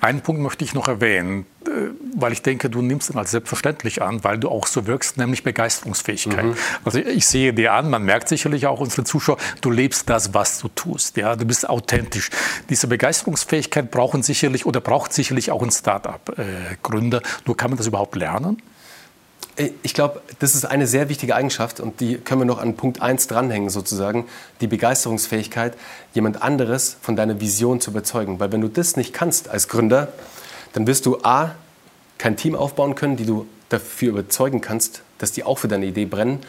[0.00, 1.70] Einen Punkt möchte ich noch erwähnen, äh,
[2.14, 5.42] weil ich denke, du nimmst ihn als selbstverständlich an, weil du auch so wirkst, nämlich
[5.42, 6.44] Begeisterungsfähigkeit.
[6.44, 6.56] Mhm.
[6.84, 10.58] Also ich sehe dir an, man merkt sicherlich auch unsere Zuschauer, du lebst das, was
[10.58, 11.16] du tust.
[11.16, 12.30] Ja, du bist authentisch.
[12.68, 17.18] Diese Begeisterungsfähigkeit brauchen sicherlich oder braucht sicherlich auch ein Start-up-Gründer.
[17.18, 18.60] Äh, Nur kann man das überhaupt lernen?
[19.56, 22.76] Äh, ich glaube, das ist eine sehr wichtige Eigenschaft und die können wir noch an
[22.76, 24.26] Punkt 1 dranhängen sozusagen,
[24.60, 25.74] die Begeisterungsfähigkeit,
[26.14, 28.40] jemand anderes von deiner Vision zu überzeugen.
[28.40, 30.08] Weil wenn du das nicht kannst als Gründer,
[30.72, 31.54] dann wirst du A,
[32.18, 36.04] kein Team aufbauen können, die du dafür überzeugen kannst, dass die auch für deine Idee
[36.04, 36.40] brennen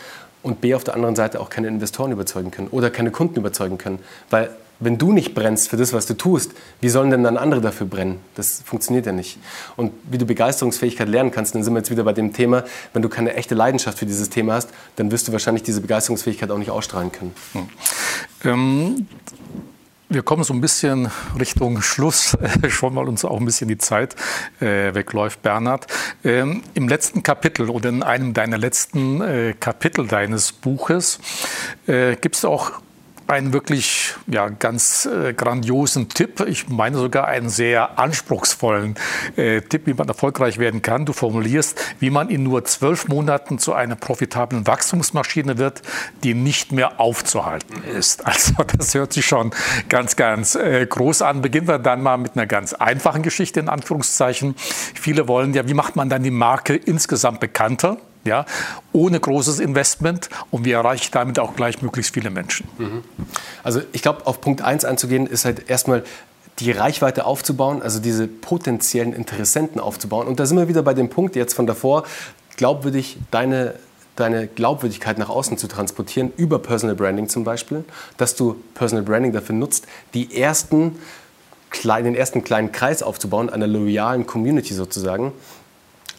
[0.43, 3.77] und B, auf der anderen Seite auch keine Investoren überzeugen können oder keine Kunden überzeugen
[3.77, 3.99] können.
[4.29, 4.51] Weil
[4.83, 7.87] wenn du nicht brennst für das, was du tust, wie sollen denn dann andere dafür
[7.87, 8.19] brennen?
[8.35, 9.37] Das funktioniert ja nicht.
[9.75, 12.63] Und wie du Begeisterungsfähigkeit lernen kannst, dann sind wir jetzt wieder bei dem Thema,
[12.93, 16.51] wenn du keine echte Leidenschaft für dieses Thema hast, dann wirst du wahrscheinlich diese Begeisterungsfähigkeit
[16.51, 17.33] auch nicht ausstrahlen können.
[17.53, 17.69] Hm.
[18.45, 19.07] Ähm,
[20.13, 21.09] wir kommen so ein bisschen
[21.39, 22.37] Richtung Schluss,
[22.69, 24.15] schon weil uns auch ein bisschen die Zeit
[24.59, 25.87] äh, wegläuft, Bernhard.
[26.23, 31.19] Ähm, Im letzten Kapitel oder in einem deiner letzten äh, Kapitel deines Buches
[31.87, 32.82] äh, gibt es auch
[33.27, 36.41] einen wirklich ja, ganz äh, grandiosen Tipp.
[36.47, 38.95] Ich meine sogar einen sehr anspruchsvollen
[39.35, 41.05] äh, Tipp, wie man erfolgreich werden kann.
[41.05, 45.81] Du formulierst, wie man in nur zwölf Monaten zu einer profitablen Wachstumsmaschine wird,
[46.23, 48.23] die nicht mehr aufzuhalten ist.
[48.33, 49.51] Also das hört sich schon
[49.89, 51.41] ganz, ganz äh, groß an.
[51.41, 54.55] Beginnen wir dann mal mit einer ganz einfachen Geschichte in Anführungszeichen.
[54.95, 57.97] Viele wollen ja, wie macht man dann die Marke insgesamt bekannter?
[58.25, 58.45] Ja,
[58.91, 62.67] ohne großes Investment und wie erreiche ich damit auch gleich möglichst viele Menschen.
[62.77, 63.03] Mhm.
[63.63, 66.03] Also ich glaube, auf Punkt 1 einzugehen, ist halt erstmal
[66.59, 70.27] die Reichweite aufzubauen, also diese potenziellen Interessenten aufzubauen.
[70.27, 72.03] Und da sind wir wieder bei dem Punkt jetzt von davor,
[72.55, 73.75] glaubwürdig deine
[74.15, 77.83] deine Glaubwürdigkeit nach außen zu transportieren, über Personal Branding zum Beispiel,
[78.17, 80.99] dass du Personal Branding dafür nutzt, die ersten,
[81.83, 85.31] den ersten kleinen Kreis aufzubauen, einer loyalen Community sozusagen,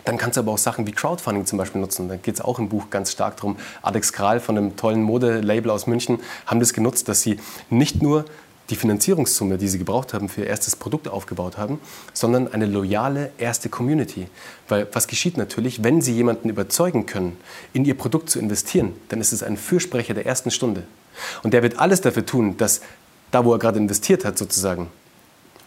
[0.05, 2.09] dann kannst du aber auch Sachen wie Crowdfunding zum Beispiel nutzen.
[2.09, 3.57] Da geht es auch im Buch ganz stark darum.
[3.83, 7.39] Alex Kral von einem tollen Modelabel aus München haben das genutzt, dass sie
[7.71, 8.25] nicht nur
[8.71, 11.81] die Finanzierungssumme, die sie gebraucht haben für ihr erstes Produkt aufgebaut haben,
[12.15, 14.27] sondern eine loyale erste Community.
[14.69, 17.37] Weil was geschieht natürlich, wenn sie jemanden überzeugen können,
[17.73, 20.85] in ihr Produkt zu investieren, dann ist es ein Fürsprecher der ersten Stunde.
[21.43, 22.81] Und der wird alles dafür tun, dass
[23.31, 24.89] da, wo er gerade investiert hat, sozusagen,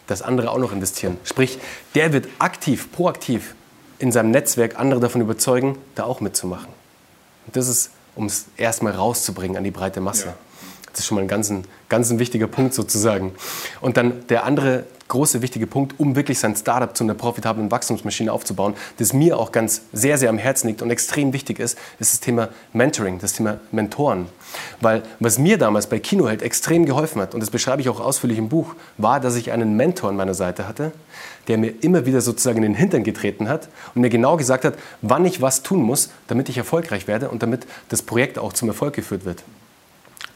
[0.08, 1.18] dass andere auch noch investieren.
[1.24, 1.60] Sprich,
[1.94, 3.56] der wird aktiv, proaktiv
[4.00, 6.70] in seinem Netzwerk andere davon überzeugen, da auch mitzumachen.
[7.46, 10.28] Und das ist, um es erstmal rauszubringen an die breite Masse.
[10.28, 10.34] Ja.
[10.92, 11.52] Das ist schon mal ein ganz,
[11.90, 13.34] ganz ein wichtiger Punkt sozusagen.
[13.82, 18.32] Und dann der andere große wichtige Punkt, um wirklich sein Startup zu einer profitablen Wachstumsmaschine
[18.32, 22.14] aufzubauen, das mir auch ganz sehr, sehr am Herzen liegt und extrem wichtig ist, ist
[22.14, 24.28] das Thema Mentoring, das Thema Mentoren.
[24.82, 28.38] Weil was mir damals bei Kinoheld extrem geholfen hat, und das beschreibe ich auch ausführlich
[28.38, 30.92] im Buch, war, dass ich einen Mentor an meiner Seite hatte,
[31.48, 34.76] der mir immer wieder sozusagen in den Hintern getreten hat und mir genau gesagt hat,
[35.02, 38.68] wann ich was tun muss, damit ich erfolgreich werde und damit das Projekt auch zum
[38.68, 39.44] Erfolg geführt wird.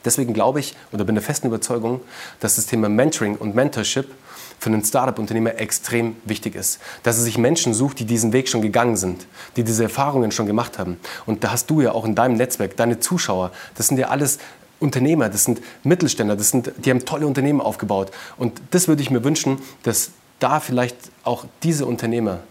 [0.03, 2.01] Deswegen glaube ich oder bin der festen Überzeugung,
[2.39, 4.07] dass das Thema Mentoring und Mentorship
[4.61, 6.79] für einen Startup-Unternehmer extrem wichtig ist.
[7.01, 10.45] Dass er sich Menschen sucht, die diesen Weg schon gegangen sind, die diese Erfahrungen schon
[10.45, 10.97] gemacht haben.
[11.25, 14.37] Und da hast du ja auch in deinem Netzwerk, deine Zuschauer, das sind ja alles
[14.79, 18.11] Unternehmer, das sind Mittelständler, das sind, die haben tolle Unternehmen aufgebaut.
[18.37, 22.41] Und das würde ich mir wünschen, dass da vielleicht auch diese Unternehmer,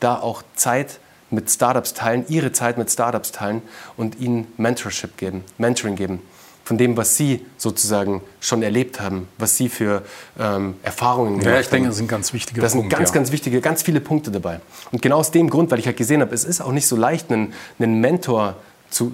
[0.00, 3.60] da auch Zeit mit Startups teilen, ihre Zeit mit Startups teilen
[3.98, 6.22] und ihnen Mentorship geben, Mentoring geben
[6.68, 10.02] von dem, was Sie sozusagen schon erlebt haben, was Sie für
[10.38, 11.54] ähm, Erfahrungen gemacht haben.
[11.54, 13.14] Ja, ich denke, das sind ganz wichtige Das sind ganz, ja.
[13.14, 14.60] ganz wichtige, ganz viele Punkte dabei.
[14.92, 16.94] Und genau aus dem Grund, weil ich halt gesehen habe, es ist auch nicht so
[16.94, 18.56] leicht, einen, einen Mentor
[18.90, 19.12] zu,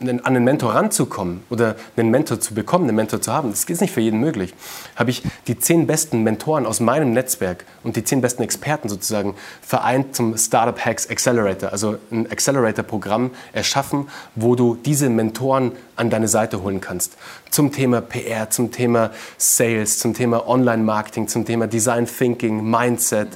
[0.00, 3.80] an einen Mentor ranzukommen oder einen Mentor zu bekommen, einen Mentor zu haben, das ist
[3.80, 4.54] nicht für jeden möglich,
[4.96, 9.34] habe ich die zehn besten Mentoren aus meinem Netzwerk und die zehn besten Experten sozusagen
[9.62, 16.28] vereint zum Startup Hacks Accelerator, also ein Accelerator-Programm erschaffen, wo du diese Mentoren an deine
[16.28, 17.16] Seite holen kannst.
[17.54, 23.28] Zum Thema PR, zum Thema Sales, zum Thema Online-Marketing, zum Thema Design Thinking, Mindset,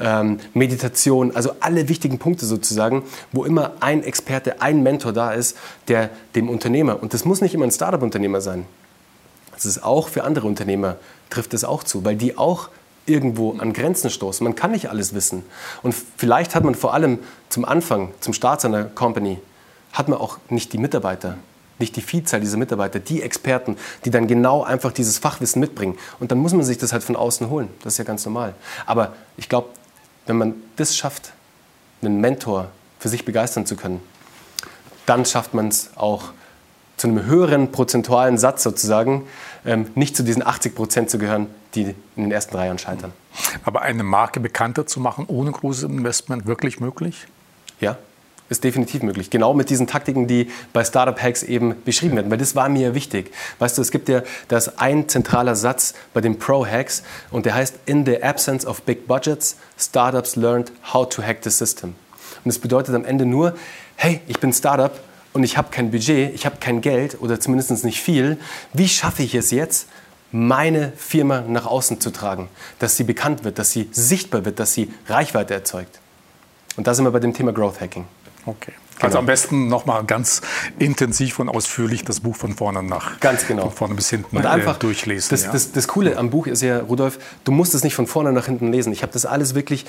[0.00, 3.02] ähm, Meditation, also alle wichtigen Punkte sozusagen,
[3.32, 5.56] wo immer ein Experte, ein Mentor da ist,
[5.88, 8.64] der dem Unternehmer, und das muss nicht immer ein Startup-Unternehmer sein,
[9.56, 10.94] das ist auch für andere Unternehmer,
[11.28, 12.68] trifft es auch zu, weil die auch
[13.06, 14.44] irgendwo an Grenzen stoßen.
[14.44, 15.42] Man kann nicht alles wissen.
[15.82, 17.18] Und vielleicht hat man vor allem
[17.48, 19.40] zum Anfang, zum Start seiner Company,
[19.92, 21.38] hat man auch nicht die Mitarbeiter,
[21.78, 25.98] nicht die Vielzahl dieser Mitarbeiter, die Experten, die dann genau einfach dieses Fachwissen mitbringen.
[26.20, 27.68] Und dann muss man sich das halt von außen holen.
[27.82, 28.54] Das ist ja ganz normal.
[28.86, 29.68] Aber ich glaube,
[30.26, 31.32] wenn man das schafft,
[32.02, 34.00] einen Mentor für sich begeistern zu können,
[35.06, 36.32] dann schafft man es auch
[36.96, 39.26] zu einem höheren prozentualen Satz sozusagen,
[39.66, 43.12] ähm, nicht zu diesen 80 Prozent zu gehören, die in den ersten drei Jahren scheitern.
[43.64, 47.26] Aber eine Marke bekannter zu machen ohne großes Investment wirklich möglich?
[47.80, 47.98] Ja,
[48.54, 49.30] ist definitiv möglich.
[49.30, 52.30] Genau mit diesen Taktiken, die bei Startup Hacks eben beschrieben werden.
[52.30, 53.30] Weil das war mir wichtig.
[53.58, 57.54] Weißt du, es gibt ja das ein zentraler Satz bei den Pro Hacks und der
[57.54, 61.90] heißt In the absence of big budgets, Startups learned how to hack the system.
[62.44, 63.54] Und das bedeutet am Ende nur,
[63.96, 64.92] hey, ich bin Startup
[65.32, 68.38] und ich habe kein Budget, ich habe kein Geld oder zumindest nicht viel.
[68.72, 69.88] Wie schaffe ich es jetzt,
[70.30, 72.48] meine Firma nach außen zu tragen,
[72.78, 76.00] dass sie bekannt wird, dass sie sichtbar wird, dass sie Reichweite erzeugt?
[76.76, 78.06] Und da sind wir bei dem Thema Growth Hacking.
[78.46, 78.72] Okay.
[79.00, 79.18] Also genau.
[79.20, 80.40] am besten nochmal ganz
[80.78, 83.18] intensiv und ausführlich das Buch von vorne nach.
[83.20, 83.64] Ganz genau.
[83.64, 85.30] Von vorne bis hinten und einfach äh, durchlesen.
[85.30, 85.52] Das, ja.
[85.52, 88.46] das, das, Coole am Buch ist ja, Rudolf, du musst es nicht von vorne nach
[88.46, 88.92] hinten lesen.
[88.92, 89.84] Ich habe das alles wirklich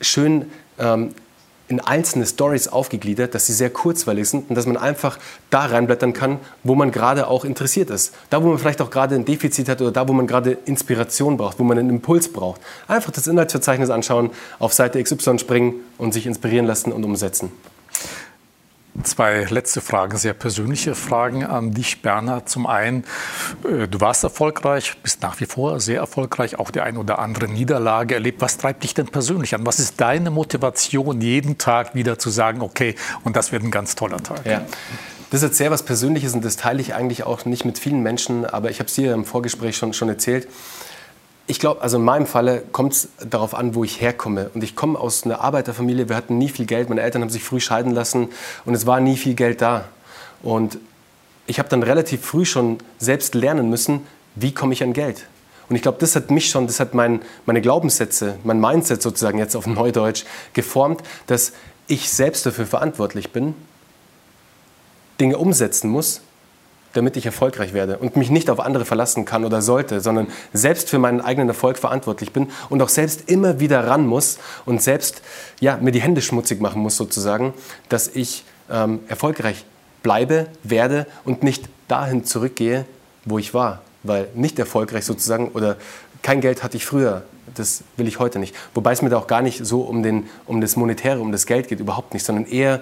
[0.00, 1.14] schön ähm,
[1.70, 5.18] in einzelne Stories aufgegliedert, dass sie sehr kurzweilig sind und dass man einfach
[5.50, 8.12] da reinblättern kann, wo man gerade auch interessiert ist.
[8.28, 11.36] Da, wo man vielleicht auch gerade ein Defizit hat oder da, wo man gerade Inspiration
[11.36, 12.60] braucht, wo man einen Impuls braucht.
[12.88, 17.52] Einfach das Inhaltsverzeichnis anschauen, auf Seite XY springen und sich inspirieren lassen und umsetzen.
[19.04, 22.48] Zwei letzte Fragen, sehr persönliche Fragen an dich, Bernhard.
[22.48, 23.04] Zum einen,
[23.64, 27.48] äh, du warst erfolgreich, bist nach wie vor sehr erfolgreich, auch die ein oder andere
[27.48, 28.40] Niederlage erlebt.
[28.40, 29.64] Was treibt dich denn persönlich an?
[29.64, 33.94] Was ist deine Motivation, jeden Tag wieder zu sagen, okay, und das wird ein ganz
[33.94, 34.44] toller Tag?
[34.44, 34.62] Ja.
[35.30, 38.02] Das ist jetzt sehr was Persönliches und das teile ich eigentlich auch nicht mit vielen
[38.02, 40.48] Menschen, aber ich habe es dir im Vorgespräch schon, schon erzählt.
[41.50, 44.52] Ich glaube, also in meinem Falle kommt es darauf an, wo ich herkomme.
[44.54, 47.42] Und ich komme aus einer Arbeiterfamilie, wir hatten nie viel Geld, meine Eltern haben sich
[47.42, 48.28] früh scheiden lassen
[48.64, 49.88] und es war nie viel Geld da.
[50.44, 50.78] Und
[51.48, 55.26] ich habe dann relativ früh schon selbst lernen müssen, wie komme ich an Geld.
[55.68, 59.38] Und ich glaube, das hat mich schon, das hat mein, meine Glaubenssätze, mein Mindset sozusagen
[59.38, 61.52] jetzt auf Neudeutsch geformt, dass
[61.88, 63.56] ich selbst dafür verantwortlich bin,
[65.18, 66.20] Dinge umsetzen muss
[66.92, 70.90] damit ich erfolgreich werde und mich nicht auf andere verlassen kann oder sollte, sondern selbst
[70.90, 75.22] für meinen eigenen Erfolg verantwortlich bin und auch selbst immer wieder ran muss und selbst
[75.60, 77.54] ja, mir die Hände schmutzig machen muss sozusagen,
[77.88, 79.64] dass ich ähm, erfolgreich
[80.02, 82.86] bleibe, werde und nicht dahin zurückgehe,
[83.24, 83.82] wo ich war.
[84.02, 85.76] Weil nicht erfolgreich sozusagen oder
[86.22, 87.22] kein Geld hatte ich früher,
[87.54, 88.54] das will ich heute nicht.
[88.74, 91.46] Wobei es mir da auch gar nicht so um, den, um das Monetäre, um das
[91.46, 92.80] Geld geht, überhaupt nicht, sondern eher,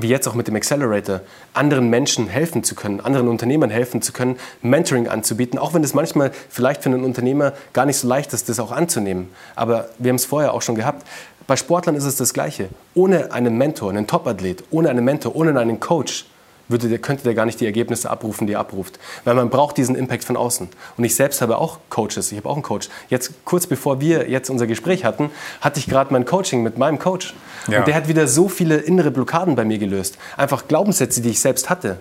[0.00, 1.20] wie jetzt auch mit dem Accelerator,
[1.52, 5.94] anderen Menschen helfen zu können, anderen Unternehmern helfen zu können, Mentoring anzubieten, auch wenn es
[5.94, 9.28] manchmal vielleicht für einen Unternehmer gar nicht so leicht ist, das auch anzunehmen.
[9.54, 11.06] Aber wir haben es vorher auch schon gehabt.
[11.46, 12.68] Bei Sportlern ist es das Gleiche.
[12.94, 16.24] Ohne einen Mentor, einen Topathlet, ohne einen Mentor, ohne einen Coach,
[16.68, 18.98] würde der, könnte der gar nicht die Ergebnisse abrufen, die er abruft.
[19.24, 20.68] Weil man braucht diesen Impact von außen.
[20.96, 22.88] Und ich selbst habe auch Coaches, ich habe auch einen Coach.
[23.08, 26.98] Jetzt kurz bevor wir jetzt unser Gespräch hatten, hatte ich gerade mein Coaching mit meinem
[26.98, 27.34] Coach.
[27.68, 27.80] Ja.
[27.80, 30.18] Und der hat wieder so viele innere Blockaden bei mir gelöst.
[30.36, 31.98] Einfach Glaubenssätze, die ich selbst hatte.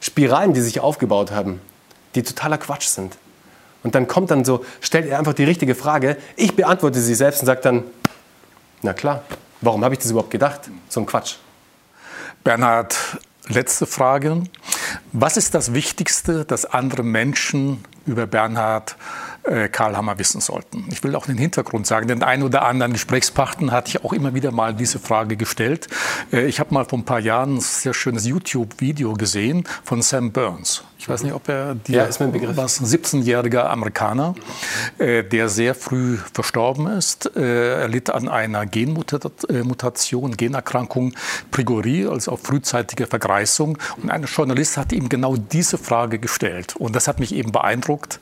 [0.00, 1.60] Spiralen, die sich aufgebaut haben,
[2.14, 3.16] die totaler Quatsch sind.
[3.82, 7.40] Und dann kommt dann so, stellt er einfach die richtige Frage, ich beantworte sie selbst
[7.40, 7.84] und sage dann,
[8.82, 9.22] na klar,
[9.60, 10.62] warum habe ich das überhaupt gedacht?
[10.88, 11.36] So ein Quatsch.
[12.44, 12.96] Bernhard,
[13.48, 14.42] letzte Frage.
[15.12, 18.96] Was ist das Wichtigste, das andere Menschen über Bernhard
[19.44, 20.86] äh, Karl Hammer wissen sollten.
[20.90, 24.34] Ich will auch den Hintergrund sagen, den einen oder anderen Gesprächspartner hatte ich auch immer
[24.34, 25.88] wieder mal diese Frage gestellt.
[26.32, 30.32] Äh, ich habe mal vor ein paar Jahren ein sehr schönes YouTube-Video gesehen von Sam
[30.32, 30.84] Burns.
[31.02, 32.56] Ich weiß nicht, ob er dir ja, ist mein Begriff.
[32.56, 34.36] was, ein 17-jähriger Amerikaner,
[34.98, 37.28] äh, der sehr früh verstorben ist.
[37.34, 41.14] Äh, er litt an einer Genmutation, Generkrankung,
[41.50, 43.78] Prigorie, also auch frühzeitige Vergreisung.
[44.00, 46.76] Und ein Journalist hat ihm genau diese Frage gestellt.
[46.76, 48.20] Und das hat mich eben beeindruckt,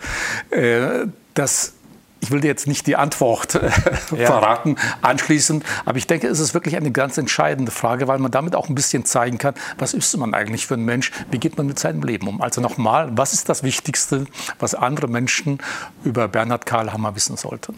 [0.48, 1.04] äh,
[1.34, 1.74] dass
[2.20, 3.70] ich will dir jetzt nicht die Antwort äh,
[4.16, 4.26] ja.
[4.26, 8.54] verraten anschließend, aber ich denke, es ist wirklich eine ganz entscheidende Frage, weil man damit
[8.54, 11.66] auch ein bisschen zeigen kann, was ist man eigentlich für ein Mensch, wie geht man
[11.66, 12.40] mit seinem Leben um.
[12.40, 14.26] Also nochmal, was ist das Wichtigste,
[14.58, 15.58] was andere Menschen
[16.04, 17.74] über Bernhard Karl Hammer wissen sollten?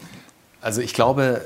[0.61, 1.41] Also ich glaube,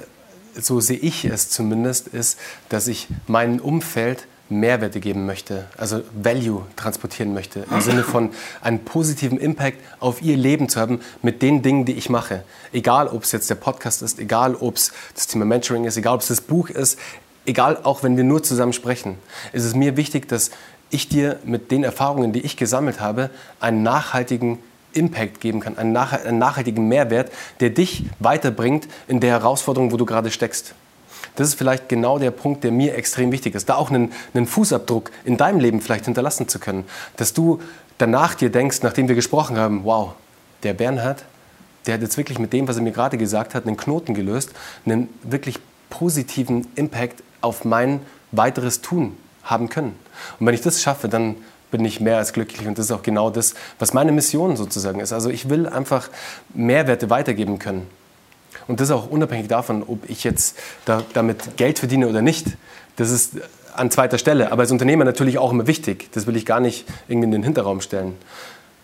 [0.56, 2.40] so sehe ich es zumindest, ist,
[2.70, 8.32] dass ich mein Umfeld Mehrwerte geben möchte, also Value transportieren möchte, im Sinne von
[8.62, 12.44] einen positiven Impact auf ihr Leben zu haben mit den Dingen, die ich mache.
[12.72, 16.16] Egal, ob es jetzt der Podcast ist, egal, ob es das Thema Mentoring ist, egal,
[16.16, 16.98] ob es das Buch ist,
[17.46, 19.18] egal, auch wenn wir nur zusammen sprechen.
[19.52, 20.52] Es ist mir wichtig, dass
[20.90, 23.30] ich dir mit den Erfahrungen, die ich gesammelt habe,
[23.60, 24.60] einen nachhaltigen
[24.94, 30.32] Impact geben kann, einen, nachhaltigen Mehrwert, der dich weiterbringt in der Herausforderung, wo du gerade
[30.32, 30.74] steckst.
[31.38, 34.48] Das ist vielleicht genau der Punkt, der mir extrem wichtig ist, da auch einen, einen
[34.48, 36.84] Fußabdruck in deinem Leben vielleicht hinterlassen zu können.
[37.16, 37.62] Dass du
[38.00, 40.14] danach dir denkst, nachdem wir gesprochen haben, wow,
[40.64, 41.24] der Bernhard,
[41.86, 44.52] der hat jetzt wirklich mit dem, was er mir gerade gesagt hat, einen Knoten gelöst,
[44.86, 45.60] einen wirklich
[45.92, 49.98] positiven Impact auf mein weiteres Tun haben können.
[50.40, 51.36] Und wenn ich das schaffe, dann
[51.70, 55.00] bin ich mehr als glücklich und das ist auch genau das, was meine Mission sozusagen
[55.02, 55.14] ist.
[55.14, 56.10] Also ich will einfach
[56.54, 57.88] Mehrwerte weitergeben können.
[58.68, 62.48] Und das auch unabhängig davon, ob ich jetzt da, damit Geld verdiene oder nicht.
[62.96, 63.34] Das ist
[63.74, 64.52] an zweiter Stelle.
[64.52, 66.10] Aber als Unternehmer natürlich auch immer wichtig.
[66.14, 68.16] Das will ich gar nicht irgendwie in den Hinterraum stellen.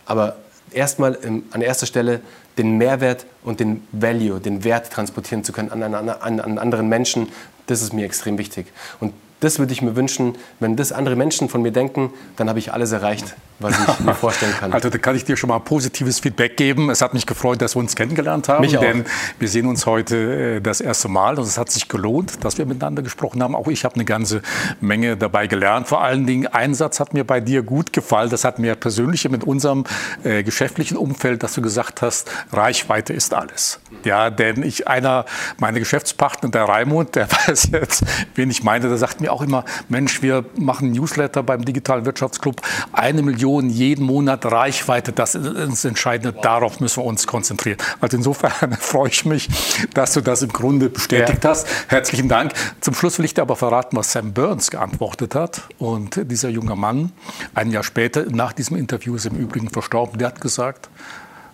[0.06, 0.38] Aber
[0.72, 1.18] erstmal
[1.52, 2.22] an erster Stelle
[2.58, 6.10] den Mehrwert und den Value, den Wert transportieren zu können an, an,
[6.40, 7.30] an anderen Menschen,
[7.68, 8.68] das ist mir extrem wichtig.
[9.00, 12.60] Und das würde ich mir wünschen, wenn das andere Menschen von mir denken, dann habe
[12.60, 14.74] ich alles erreicht, was ich mir vorstellen kann.
[14.74, 16.90] Also da kann ich dir schon mal positives Feedback geben.
[16.90, 18.82] Es hat mich gefreut, dass wir uns kennengelernt haben, mich auch.
[18.82, 19.06] denn
[19.40, 22.66] wir sehen uns heute äh, das erste Mal und es hat sich gelohnt, dass wir
[22.66, 23.56] miteinander gesprochen haben.
[23.56, 24.42] Auch ich habe eine ganze
[24.82, 25.88] Menge dabei gelernt.
[25.88, 28.30] Vor allen Dingen ein Satz hat mir bei dir gut gefallen.
[28.30, 29.86] Das hat mir persönlich mit unserem
[30.24, 33.80] äh, geschäftlichen Umfeld, dass du gesagt hast, Reichweite ist alles.
[34.04, 35.26] Ja, denn ich einer
[35.58, 38.04] meiner Geschäftspartner, der Raimund, der weiß jetzt,
[38.36, 42.62] wen ich meine, der sagt mir auch immer, Mensch, wir machen Newsletter beim Digitalen Wirtschaftsclub,
[42.92, 47.78] eine Million jeden Monat Reichweite, das ist das Entscheidende, darauf müssen wir uns konzentrieren.
[48.02, 49.50] Also insofern freue ich mich,
[49.94, 51.50] dass du das im Grunde bestätigt ja.
[51.50, 51.68] hast.
[51.88, 52.54] Herzlichen Dank.
[52.82, 55.62] Zum Schluss will ich dir aber verraten, was Sam Burns geantwortet hat.
[55.78, 57.12] Und dieser junge Mann,
[57.54, 60.90] ein Jahr später, nach diesem Interview ist im Übrigen verstorben, der hat gesagt,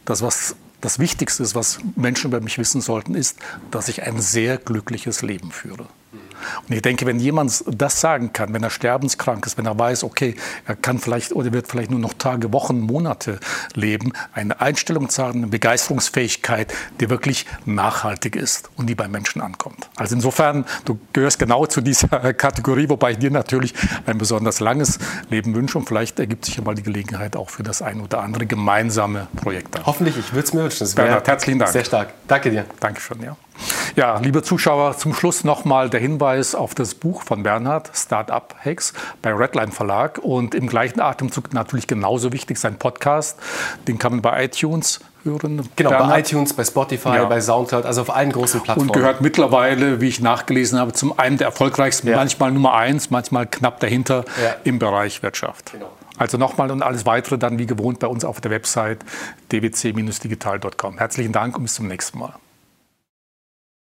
[0.06, 3.38] das, was das Wichtigste ist, was Menschen über mich wissen sollten, ist,
[3.72, 5.88] dass ich ein sehr glückliches Leben führe.
[6.68, 10.04] Und ich denke, wenn jemand das sagen kann, wenn er sterbenskrank ist, wenn er weiß,
[10.04, 10.36] okay,
[10.66, 13.40] er kann vielleicht oder wird vielleicht nur noch Tage, Wochen, Monate
[13.74, 19.42] leben, eine Einstellung zu haben, eine Begeisterungsfähigkeit, die wirklich nachhaltig ist und die bei Menschen
[19.42, 19.90] ankommt.
[19.96, 23.74] Also insofern, du gehörst genau zu dieser Kategorie, wobei ich dir natürlich
[24.06, 27.64] ein besonders langes Leben wünsche und vielleicht ergibt sich ja mal die Gelegenheit auch für
[27.64, 29.80] das ein oder andere gemeinsame Projekt.
[29.86, 30.88] Hoffentlich, ich würde es mir wünschen.
[30.96, 31.72] Bernhard, herzlichen Dank.
[31.72, 32.14] Sehr stark.
[32.28, 32.66] Danke dir.
[32.80, 33.36] Dankeschön, ja.
[33.96, 38.94] Ja, liebe Zuschauer, zum Schluss nochmal der Hinweis auf das Buch von Bernhard, Startup Hacks,
[39.22, 40.20] bei Redline Verlag.
[40.20, 43.40] Und im gleichen Atemzug natürlich genauso wichtig sein Podcast.
[43.88, 45.70] Den kann man bei iTunes hören.
[45.76, 46.10] Genau, Bernhard.
[46.10, 47.26] bei iTunes, bei Spotify, ja.
[47.26, 48.90] bei Soundcloud, also auf allen großen Plattformen.
[48.90, 52.16] Und gehört mittlerweile, wie ich nachgelesen habe, zum einen der erfolgreichsten, ja.
[52.16, 54.56] manchmal Nummer eins, manchmal knapp dahinter ja.
[54.64, 55.74] im Bereich Wirtschaft.
[55.74, 55.92] Genau.
[56.18, 59.00] Also nochmal und alles weitere dann wie gewohnt bei uns auf der Website
[59.52, 60.98] dwc-digital.com.
[60.98, 62.34] Herzlichen Dank und bis zum nächsten Mal.